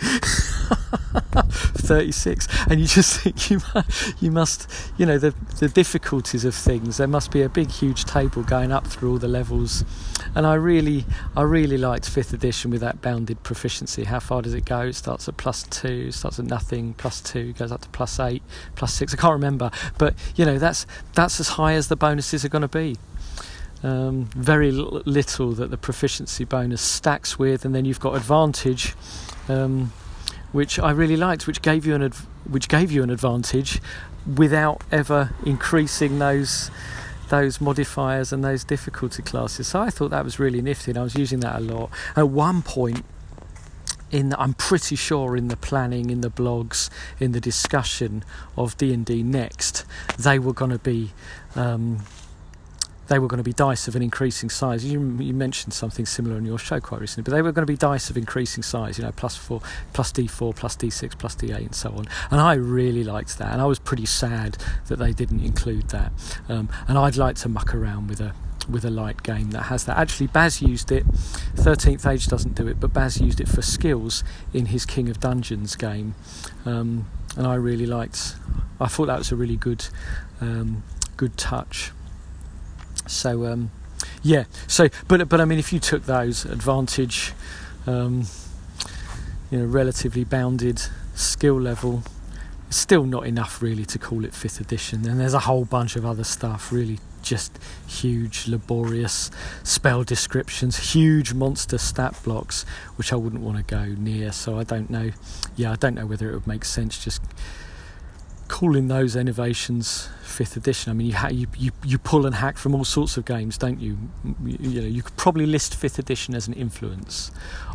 36 1.87 2.47
and 2.69 2.79
you 2.79 2.87
just 2.97 3.21
think 3.21 3.49
you 3.49 3.61
must, 3.73 4.21
you 4.21 4.31
must 4.31 4.91
you 4.97 5.05
know 5.05 5.17
the 5.17 5.33
the 5.59 5.69
difficulties 5.69 6.43
of 6.45 6.53
things 6.53 6.97
there 6.97 7.07
must 7.07 7.31
be 7.31 7.41
a 7.41 7.49
big 7.49 7.69
huge 7.69 8.05
table 8.05 8.43
going 8.43 8.71
up 8.71 8.85
through 8.85 9.11
all 9.11 9.17
the 9.17 9.27
levels. 9.27 9.83
And 10.35 10.45
I 10.45 10.55
really 10.55 11.05
I 11.35 11.43
really 11.43 11.77
liked 11.77 12.09
5th 12.09 12.33
edition 12.33 12.71
with 12.71 12.81
that 12.81 13.01
bounded 13.01 13.43
proficiency. 13.43 14.03
How 14.03 14.19
far 14.19 14.41
does 14.41 14.53
it 14.53 14.65
go? 14.65 14.81
It 14.81 14.93
starts 14.93 15.27
at 15.27 15.37
plus 15.37 15.63
2 15.63 16.11
starts 16.11 16.39
at 16.39 16.45
nothing 16.45 16.93
plus 16.93 17.21
2 17.21 17.53
goes 17.53 17.71
up 17.71 17.81
to 17.81 17.89
plus 17.89 18.19
8 18.19 18.41
plus 18.75 18.93
6 18.93 19.13
I 19.13 19.17
can't 19.17 19.33
remember. 19.33 19.71
But 19.97 20.15
you 20.35 20.45
know 20.45 20.57
that's 20.57 20.85
that's 21.13 21.39
as 21.39 21.49
high 21.49 21.73
as 21.73 21.87
the 21.87 21.95
bonuses 21.95 22.43
are 22.43 22.49
going 22.49 22.63
to 22.63 22.67
be. 22.67 22.97
Um, 23.83 24.25
very 24.35 24.71
little 24.71 25.51
that 25.53 25.69
the 25.69 25.77
proficiency 25.77 26.43
bonus 26.45 26.81
stacks 26.81 27.37
with, 27.37 27.63
and 27.63 27.75
then 27.75 27.85
you've 27.85 27.99
got 27.99 28.15
advantage, 28.15 28.95
um, 29.47 29.93
which 30.57 30.79
I 30.79 30.89
really 30.89 31.15
liked, 31.15 31.45
which 31.45 31.61
gave 31.61 31.85
you 31.85 31.93
an 31.93 32.01
adv- 32.01 32.25
which 32.49 32.67
gave 32.67 32.91
you 32.91 33.03
an 33.03 33.11
advantage 33.11 33.79
without 34.35 34.81
ever 34.91 35.35
increasing 35.45 36.17
those 36.17 36.71
those 37.29 37.61
modifiers 37.61 38.33
and 38.33 38.43
those 38.43 38.63
difficulty 38.63 39.21
classes. 39.21 39.67
So 39.67 39.81
I 39.81 39.91
thought 39.91 40.09
that 40.09 40.23
was 40.23 40.39
really 40.39 40.63
nifty, 40.63 40.89
and 40.89 40.97
I 40.97 41.03
was 41.03 41.13
using 41.13 41.41
that 41.41 41.57
a 41.57 41.59
lot. 41.59 41.91
At 42.15 42.29
one 42.29 42.63
point, 42.63 43.05
in 44.09 44.33
I'm 44.33 44.55
pretty 44.55 44.95
sure 44.95 45.37
in 45.37 45.49
the 45.49 45.57
planning, 45.57 46.09
in 46.09 46.21
the 46.21 46.31
blogs, 46.31 46.89
in 47.19 47.33
the 47.33 47.39
discussion 47.39 48.23
of 48.57 48.75
D 48.77 48.91
and 48.91 49.05
D 49.05 49.21
next, 49.21 49.85
they 50.17 50.39
were 50.39 50.53
going 50.53 50.71
to 50.71 50.79
be. 50.79 51.11
Um, 51.55 51.99
they 53.07 53.19
were 53.19 53.27
going 53.27 53.37
to 53.37 53.43
be 53.43 53.53
dice 53.53 53.87
of 53.87 53.95
an 53.95 54.01
increasing 54.01 54.49
size. 54.49 54.85
You, 54.85 54.99
you, 55.19 55.33
mentioned 55.33 55.73
something 55.73 56.05
similar 56.05 56.37
in 56.37 56.45
your 56.45 56.57
show 56.57 56.79
quite 56.79 57.01
recently, 57.01 57.23
but 57.23 57.35
they 57.35 57.41
were 57.41 57.51
going 57.51 57.65
to 57.65 57.71
be 57.71 57.77
dice 57.77 58.09
of 58.09 58.17
increasing 58.17 58.63
size, 58.63 58.97
you 58.97 59.03
know, 59.03 59.11
plus 59.11 59.35
four, 59.35 59.61
plus 59.93 60.11
D4, 60.11 60.55
plus 60.55 60.75
D6, 60.75 61.17
plus 61.17 61.35
D8, 61.35 61.57
and 61.57 61.75
so 61.75 61.89
on. 61.91 62.05
And 62.31 62.41
I 62.41 62.55
really 62.55 63.03
liked 63.03 63.37
that, 63.37 63.51
and 63.51 63.61
I 63.61 63.65
was 63.65 63.79
pretty 63.79 64.05
sad 64.05 64.57
that 64.87 64.97
they 64.97 65.13
didn't 65.13 65.41
include 65.41 65.89
that. 65.89 66.11
Um, 66.49 66.69
and 66.87 66.97
I'd 66.97 67.17
like 67.17 67.35
to 67.37 67.49
muck 67.49 67.73
around 67.73 68.07
with 68.07 68.19
a 68.19 68.33
with 68.69 68.83
a 68.83 68.89
light 68.89 69.23
game 69.23 69.51
that 69.51 69.63
has 69.63 69.85
that. 69.85 69.97
Actually, 69.97 70.27
Baz 70.27 70.61
used 70.61 70.91
it. 70.91 71.05
Thirteenth 71.55 72.05
Age 72.05 72.27
doesn't 72.27 72.55
do 72.55 72.67
it, 72.67 72.79
but 72.79 72.93
Baz 72.93 73.21
used 73.21 73.39
it 73.39 73.47
for 73.47 73.61
skills 73.61 74.23
in 74.53 74.67
his 74.67 74.85
King 74.85 75.09
of 75.09 75.19
Dungeons 75.19 75.75
game, 75.75 76.15
um, 76.65 77.07
and 77.37 77.47
I 77.47 77.55
really 77.55 77.85
liked. 77.85 78.35
I 78.79 78.87
thought 78.87 79.07
that 79.07 79.17
was 79.17 79.31
a 79.31 79.35
really 79.35 79.55
good, 79.55 79.87
um, 80.41 80.83
good 81.15 81.37
touch. 81.37 81.91
So 83.07 83.45
um, 83.45 83.71
yeah, 84.23 84.45
so 84.67 84.89
but 85.07 85.27
but 85.29 85.41
I 85.41 85.45
mean, 85.45 85.59
if 85.59 85.73
you 85.73 85.79
took 85.79 86.05
those 86.05 86.45
advantage, 86.45 87.33
um, 87.85 88.25
you 89.51 89.59
know, 89.59 89.65
relatively 89.65 90.23
bounded 90.23 90.81
skill 91.15 91.59
level, 91.59 92.03
still 92.69 93.05
not 93.05 93.25
enough 93.25 93.61
really 93.61 93.85
to 93.85 93.99
call 93.99 94.25
it 94.25 94.33
fifth 94.33 94.59
edition. 94.59 95.07
And 95.07 95.19
there's 95.19 95.33
a 95.33 95.39
whole 95.39 95.65
bunch 95.65 95.95
of 95.95 96.05
other 96.05 96.23
stuff, 96.23 96.71
really 96.71 96.99
just 97.21 97.59
huge, 97.87 98.47
laborious 98.47 99.29
spell 99.63 100.03
descriptions, 100.03 100.93
huge 100.93 101.33
monster 101.33 101.77
stat 101.77 102.17
blocks, 102.23 102.63
which 102.95 103.11
I 103.11 103.15
wouldn't 103.15 103.41
want 103.41 103.57
to 103.57 103.63
go 103.63 103.85
near. 103.85 104.31
So 104.31 104.59
I 104.59 104.63
don't 104.63 104.89
know. 104.89 105.11
Yeah, 105.55 105.71
I 105.71 105.75
don't 105.75 105.95
know 105.95 106.05
whether 106.05 106.29
it 106.29 106.33
would 106.33 106.47
make 106.47 106.65
sense 106.65 107.03
just 107.03 107.21
calling 108.47 108.87
those 108.87 109.15
innovations 109.15 110.09
fifth 110.21 110.55
edition. 110.55 110.91
I 110.91 110.93
mean, 110.93 111.07
you, 111.07 111.15
ha- 111.15 111.29
you, 111.29 111.47
you 111.57 111.71
you 111.83 111.97
pull 111.97 112.25
and 112.25 112.35
hack 112.35 112.57
from 112.57 112.75
all 112.75 112.83
sorts 112.83 113.17
of 113.17 113.25
games, 113.25 113.57
don't 113.57 113.79
you? 113.79 113.97
you? 114.45 114.57
You 114.59 114.81
know, 114.81 114.87
you 114.87 115.01
could 115.01 115.17
probably 115.17 115.45
list 115.45 115.75
fifth 115.75 115.99
edition 115.99 116.35
as 116.35 116.47
an 116.47 116.53
influence 116.53 117.31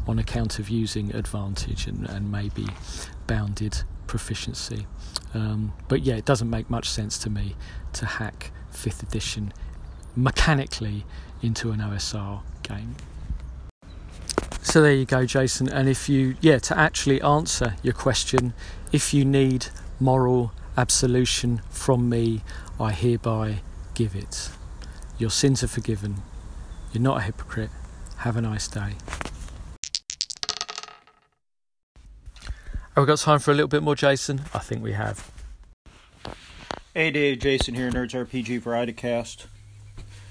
on 0.07 0.19
account 0.19 0.59
of 0.59 0.69
using 0.69 1.15
advantage 1.15 1.87
and, 1.87 2.09
and 2.09 2.31
maybe 2.31 2.67
bounded 3.27 3.83
proficiency. 4.07 4.87
Um, 5.35 5.73
but 5.89 6.03
yeah, 6.03 6.15
it 6.15 6.25
doesn't 6.25 6.51
make 6.51 6.69
much 6.69 6.89
sense 6.89 7.19
to 7.19 7.31
me 7.31 7.57
to 7.95 8.07
hack 8.07 8.53
fifth 8.71 9.03
edition 9.03 9.53
mechanically 10.15 11.05
into 11.43 11.71
an 11.73 11.81
OSR 11.81 12.43
game. 12.63 12.97
So 14.63 14.81
there 14.81 14.93
you 14.93 15.05
go, 15.05 15.27
Jason. 15.27 15.69
And 15.69 15.89
if 15.89 16.09
you, 16.09 16.37
yeah, 16.41 16.59
to 16.61 16.79
actually 16.79 17.21
answer 17.21 17.75
your 17.83 17.95
question, 17.95 18.55
if 18.93 19.13
you 19.13 19.25
need 19.25 19.67
moral 19.99 20.53
absolution 20.77 21.61
from 21.71 22.09
me, 22.09 22.43
I 22.81 22.93
hereby 22.93 23.63
give 23.95 24.15
it. 24.15 24.51
Your 25.19 25.31
sins 25.31 25.63
are 25.63 25.69
forgiven. 25.69 26.23
You're 26.93 27.03
not 27.03 27.19
a 27.19 27.21
hypocrite. 27.23 27.71
Have 28.19 28.37
a 28.37 28.43
nice 28.43 28.69
day. 28.69 28.95
Have 32.95 33.05
we 33.05 33.07
got 33.07 33.19
time 33.19 33.39
for 33.39 33.51
a 33.51 33.55
little 33.55 33.69
bit 33.69 33.83
more, 33.83 33.95
Jason? 33.95 34.43
I 34.53 34.59
think 34.59 34.83
we 34.83 34.93
have. 34.93 35.31
Hey 36.95 37.11
Dave, 37.11 37.39
Jason 37.39 37.75
here, 37.75 37.91
Nerds 37.91 38.11
RPG 38.11 38.61
Variety 38.61 38.93
Cast. 38.93 39.47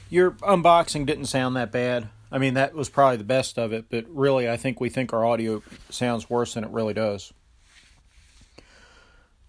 Your 0.10 0.32
unboxing 0.32 1.06
didn't 1.06 1.26
sound 1.26 1.56
that 1.56 1.72
bad. 1.72 2.10
I 2.32 2.38
mean, 2.38 2.54
that 2.54 2.76
was 2.76 2.88
probably 2.88 3.18
the 3.18 3.24
best 3.24 3.58
of 3.58 3.74
it, 3.74 3.86
but 3.90 4.06
really, 4.08 4.50
I 4.50 4.58
think 4.58 4.80
we 4.80 4.90
think 4.90 5.12
our 5.12 5.26
audio 5.26 5.64
sounds 5.90 6.30
worse 6.30 6.54
than 6.54 6.64
it 6.64 6.70
really 6.70 6.94
does 6.94 7.34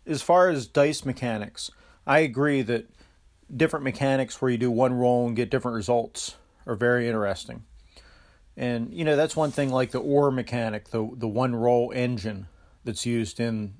as 0.06 0.22
far 0.22 0.48
as 0.48 0.66
dice 0.66 1.04
mechanics, 1.04 1.70
I 2.06 2.20
agree 2.20 2.62
that 2.62 2.88
different 3.54 3.84
mechanics 3.84 4.40
where 4.40 4.50
you 4.50 4.58
do 4.58 4.70
one 4.70 4.94
roll 4.94 5.26
and 5.26 5.36
get 5.36 5.50
different 5.50 5.74
results 5.74 6.36
are 6.66 6.74
very 6.74 7.06
interesting. 7.06 7.64
And 8.56 8.92
you 8.92 9.04
know 9.04 9.16
that's 9.16 9.36
one 9.36 9.50
thing 9.50 9.70
like 9.70 9.92
the 9.92 10.00
ore 10.00 10.30
mechanic, 10.30 10.90
the 10.90 11.08
the 11.16 11.28
one 11.28 11.54
roll 11.54 11.90
engine 11.94 12.48
that's 12.84 13.06
used 13.06 13.40
in 13.40 13.74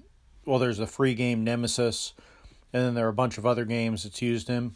well, 0.44 0.58
there's 0.58 0.78
the 0.78 0.87
free 0.87 1.14
game 1.14 1.44
Nemesis, 1.44 2.14
and 2.72 2.82
then 2.82 2.94
there 2.94 3.06
are 3.06 3.11
a 3.11 3.14
bunch 3.14 3.38
of 3.38 3.46
other 3.46 3.64
games 3.64 4.04
that's 4.04 4.22
used 4.22 4.48
in. 4.48 4.72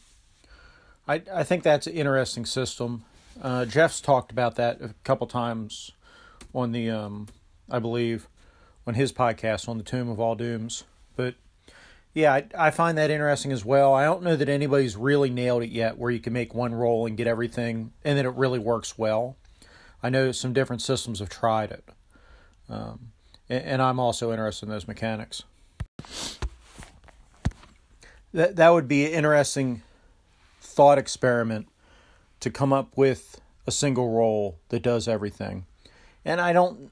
I 1.08 1.22
I 1.32 1.44
think 1.44 1.62
that's 1.62 1.86
an 1.86 1.94
interesting 1.94 2.44
system. 2.44 3.04
Uh, 3.40 3.64
Jeff's 3.64 4.00
talked 4.00 4.30
about 4.30 4.56
that 4.56 4.80
a 4.80 4.94
couple 5.04 5.26
times 5.26 5.92
on 6.54 6.72
the 6.72 6.90
um, 6.90 7.28
I 7.70 7.78
believe 7.78 8.28
on 8.86 8.94
his 8.94 9.12
podcast 9.12 9.68
on 9.68 9.78
the 9.78 9.84
Tomb 9.84 10.08
of 10.08 10.20
All 10.20 10.34
Dooms. 10.34 10.84
Yeah, 12.16 12.32
I, 12.32 12.46
I 12.56 12.70
find 12.70 12.96
that 12.96 13.10
interesting 13.10 13.52
as 13.52 13.62
well. 13.62 13.92
I 13.92 14.04
don't 14.04 14.22
know 14.22 14.36
that 14.36 14.48
anybody's 14.48 14.96
really 14.96 15.28
nailed 15.28 15.62
it 15.62 15.68
yet, 15.68 15.98
where 15.98 16.10
you 16.10 16.18
can 16.18 16.32
make 16.32 16.54
one 16.54 16.74
roll 16.74 17.04
and 17.04 17.14
get 17.14 17.26
everything, 17.26 17.92
and 18.06 18.16
then 18.16 18.24
it 18.24 18.32
really 18.32 18.58
works 18.58 18.96
well. 18.96 19.36
I 20.02 20.08
know 20.08 20.32
some 20.32 20.54
different 20.54 20.80
systems 20.80 21.18
have 21.18 21.28
tried 21.28 21.72
it, 21.72 21.84
um, 22.70 23.12
and, 23.50 23.64
and 23.64 23.82
I'm 23.82 24.00
also 24.00 24.30
interested 24.30 24.64
in 24.64 24.70
those 24.70 24.88
mechanics. 24.88 25.42
That 28.32 28.56
that 28.56 28.70
would 28.70 28.88
be 28.88 29.04
an 29.04 29.12
interesting 29.12 29.82
thought 30.62 30.96
experiment 30.96 31.68
to 32.40 32.50
come 32.50 32.72
up 32.72 32.96
with 32.96 33.42
a 33.66 33.70
single 33.70 34.08
roll 34.08 34.56
that 34.70 34.80
does 34.80 35.06
everything. 35.06 35.66
And 36.24 36.40
I 36.40 36.54
don't 36.54 36.90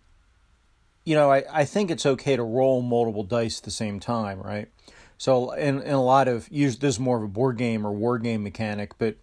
you 1.07 1.15
know, 1.15 1.31
I, 1.31 1.45
I 1.51 1.65
think 1.65 1.91
it's 1.91 2.05
okay 2.05 2.37
to 2.37 2.43
roll 2.43 2.83
multiple 2.83 3.25
dice 3.25 3.61
at 3.61 3.65
the 3.65 3.71
same 3.71 4.01
time, 4.01 4.41
right? 4.41 4.69
So 5.25 5.53
in, 5.53 5.81
in 5.81 5.95
a 5.95 6.03
lot 6.03 6.29
of 6.29 6.51
use 6.51 6.77
this 6.77 6.97
is 6.97 7.01
more 7.01 7.17
of 7.17 7.23
a 7.23 7.29
board 7.29 7.57
game 7.57 7.87
or 7.87 7.93
war 7.93 8.19
game 8.19 8.43
mechanic, 8.43 8.99
but 8.99 9.17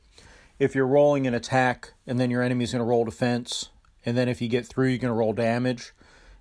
if 0.58 0.74
you're 0.74 0.88
rolling 0.88 1.28
an 1.28 1.36
attack 1.36 1.94
and 2.08 2.20
then 2.20 2.32
your 2.32 2.42
enemy's 2.42 2.72
gonna 2.72 2.86
roll 2.86 3.06
defense, 3.06 3.70
and 4.04 4.18
then 4.18 4.28
if 4.28 4.42
you 4.42 4.48
get 4.48 4.66
through 4.66 4.88
you're 4.88 4.98
gonna 4.98 5.14
roll 5.14 5.34
damage, 5.34 5.94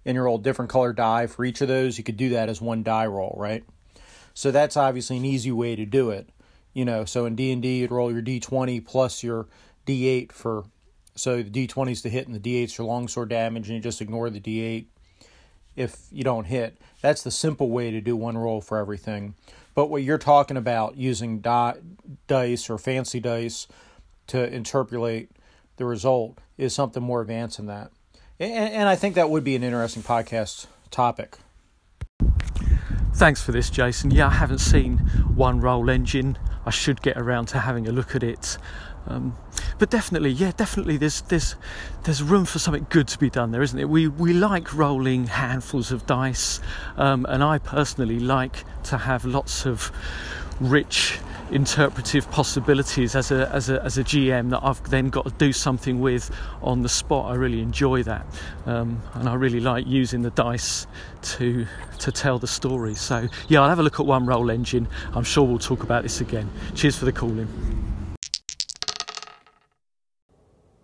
and 0.06 0.14
you 0.14 0.22
roll 0.22 0.38
different 0.38 0.70
color 0.70 0.94
die 0.94 1.26
for 1.26 1.44
each 1.44 1.60
of 1.60 1.68
those, 1.68 1.98
you 1.98 2.04
could 2.04 2.16
do 2.16 2.30
that 2.30 2.48
as 2.48 2.62
one 2.62 2.82
die 2.82 3.04
roll, 3.04 3.34
right? 3.36 3.62
So 4.32 4.50
that's 4.50 4.78
obviously 4.78 5.18
an 5.18 5.26
easy 5.26 5.52
way 5.52 5.76
to 5.76 5.84
do 5.84 6.08
it. 6.08 6.30
You 6.72 6.86
know, 6.86 7.04
so 7.04 7.26
in 7.26 7.36
D 7.36 7.52
and 7.52 7.60
D, 7.60 7.80
you'd 7.80 7.90
roll 7.90 8.10
your 8.10 8.22
D 8.22 8.40
twenty 8.40 8.80
plus 8.80 9.22
your 9.22 9.46
D 9.84 10.08
eight 10.08 10.32
for, 10.32 10.64
so 11.14 11.36
the 11.36 11.50
D 11.50 11.66
twenty 11.66 11.92
is 11.92 12.00
the 12.00 12.08
hit 12.08 12.24
and 12.24 12.34
the 12.34 12.40
D 12.40 12.56
eight's 12.56 12.78
your 12.78 12.86
longsword 12.86 13.28
damage, 13.28 13.68
and 13.68 13.76
you 13.76 13.82
just 13.82 14.00
ignore 14.00 14.30
the 14.30 14.40
D 14.40 14.62
eight 14.62 14.88
if 15.80 16.06
you 16.12 16.22
don't 16.22 16.44
hit. 16.44 16.76
That's 17.00 17.22
the 17.22 17.30
simple 17.30 17.70
way 17.70 17.90
to 17.90 18.00
do 18.00 18.14
one 18.14 18.36
roll 18.36 18.60
for 18.60 18.76
everything. 18.76 19.34
But 19.74 19.86
what 19.86 20.02
you're 20.02 20.18
talking 20.18 20.56
about 20.56 20.96
using 20.96 21.40
die, 21.40 21.76
dice 22.26 22.68
or 22.68 22.76
fancy 22.76 23.20
dice 23.20 23.66
to 24.26 24.52
interpolate 24.52 25.30
the 25.76 25.86
result 25.86 26.38
is 26.58 26.74
something 26.74 27.02
more 27.02 27.22
advanced 27.22 27.56
than 27.56 27.66
that. 27.66 27.90
And, 28.38 28.72
and 28.74 28.88
I 28.88 28.96
think 28.96 29.14
that 29.14 29.30
would 29.30 29.44
be 29.44 29.56
an 29.56 29.62
interesting 29.62 30.02
podcast 30.02 30.66
topic. 30.90 31.38
Thanks 33.14 33.42
for 33.42 33.52
this, 33.52 33.70
Jason. 33.70 34.10
Yeah, 34.10 34.28
I 34.28 34.34
haven't 34.34 34.60
seen 34.60 34.98
One 35.34 35.60
Roll 35.60 35.88
Engine. 35.88 36.38
I 36.66 36.70
should 36.70 37.00
get 37.00 37.16
around 37.16 37.46
to 37.46 37.58
having 37.58 37.88
a 37.88 37.92
look 37.92 38.14
at 38.14 38.22
it. 38.22 38.58
Um, 39.06 39.36
but 39.80 39.88
definitely, 39.88 40.30
yeah, 40.30 40.52
definitely, 40.54 40.98
there's 40.98 41.22
there's 41.22 41.56
there's 42.04 42.22
room 42.22 42.44
for 42.44 42.58
something 42.58 42.86
good 42.90 43.08
to 43.08 43.18
be 43.18 43.30
done 43.30 43.50
there, 43.50 43.62
isn't 43.62 43.78
it? 43.78 43.88
We 43.88 44.08
we 44.08 44.34
like 44.34 44.74
rolling 44.74 45.26
handfuls 45.26 45.90
of 45.90 46.04
dice, 46.04 46.60
um, 46.98 47.24
and 47.30 47.42
I 47.42 47.56
personally 47.56 48.20
like 48.20 48.64
to 48.84 48.98
have 48.98 49.24
lots 49.24 49.64
of 49.64 49.90
rich 50.60 51.18
interpretive 51.50 52.30
possibilities 52.30 53.16
as 53.16 53.32
a, 53.32 53.48
as 53.48 53.70
a 53.70 53.82
as 53.82 53.96
a 53.96 54.04
GM 54.04 54.50
that 54.50 54.60
I've 54.62 54.82
then 54.90 55.08
got 55.08 55.24
to 55.24 55.30
do 55.38 55.50
something 55.50 55.98
with 55.98 56.30
on 56.60 56.82
the 56.82 56.88
spot. 56.90 57.32
I 57.32 57.36
really 57.36 57.62
enjoy 57.62 58.02
that, 58.02 58.26
um, 58.66 59.02
and 59.14 59.30
I 59.30 59.34
really 59.34 59.60
like 59.60 59.86
using 59.86 60.20
the 60.20 60.30
dice 60.32 60.86
to 61.22 61.66
to 62.00 62.12
tell 62.12 62.38
the 62.38 62.46
story. 62.46 62.94
So 62.96 63.28
yeah, 63.48 63.62
I'll 63.62 63.70
have 63.70 63.78
a 63.78 63.82
look 63.82 63.98
at 63.98 64.04
One 64.04 64.26
Roll 64.26 64.50
Engine. 64.50 64.88
I'm 65.14 65.24
sure 65.24 65.44
we'll 65.44 65.58
talk 65.58 65.82
about 65.82 66.02
this 66.02 66.20
again. 66.20 66.50
Cheers 66.74 66.98
for 66.98 67.06
the 67.06 67.12
calling. 67.12 67.79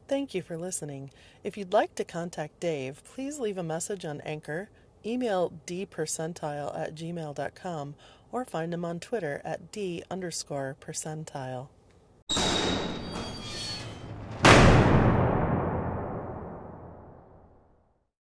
Thank 0.09 0.35
you 0.35 0.43
for 0.43 0.57
listening. 0.57 1.11
If 1.43 1.57
you'd 1.57 1.73
like 1.73 1.97
to 1.97 2.05
contact 2.05 2.61
Dave, 2.61 3.03
please 3.05 3.41
leave 3.41 3.59
a 3.59 3.65
message 3.65 4.05
on 4.05 4.21
Anchor, 4.21 4.71
email 5.05 5.53
dpercentile 5.67 6.79
at 6.79 6.95
gmail.com, 6.95 7.95
or 8.31 8.45
find 8.45 8.73
him 8.73 8.85
on 8.85 9.01
Twitter 9.01 9.43
at 9.45 9.73
d 9.73 10.05
underscore 10.09 10.77
percentile. 10.81 11.69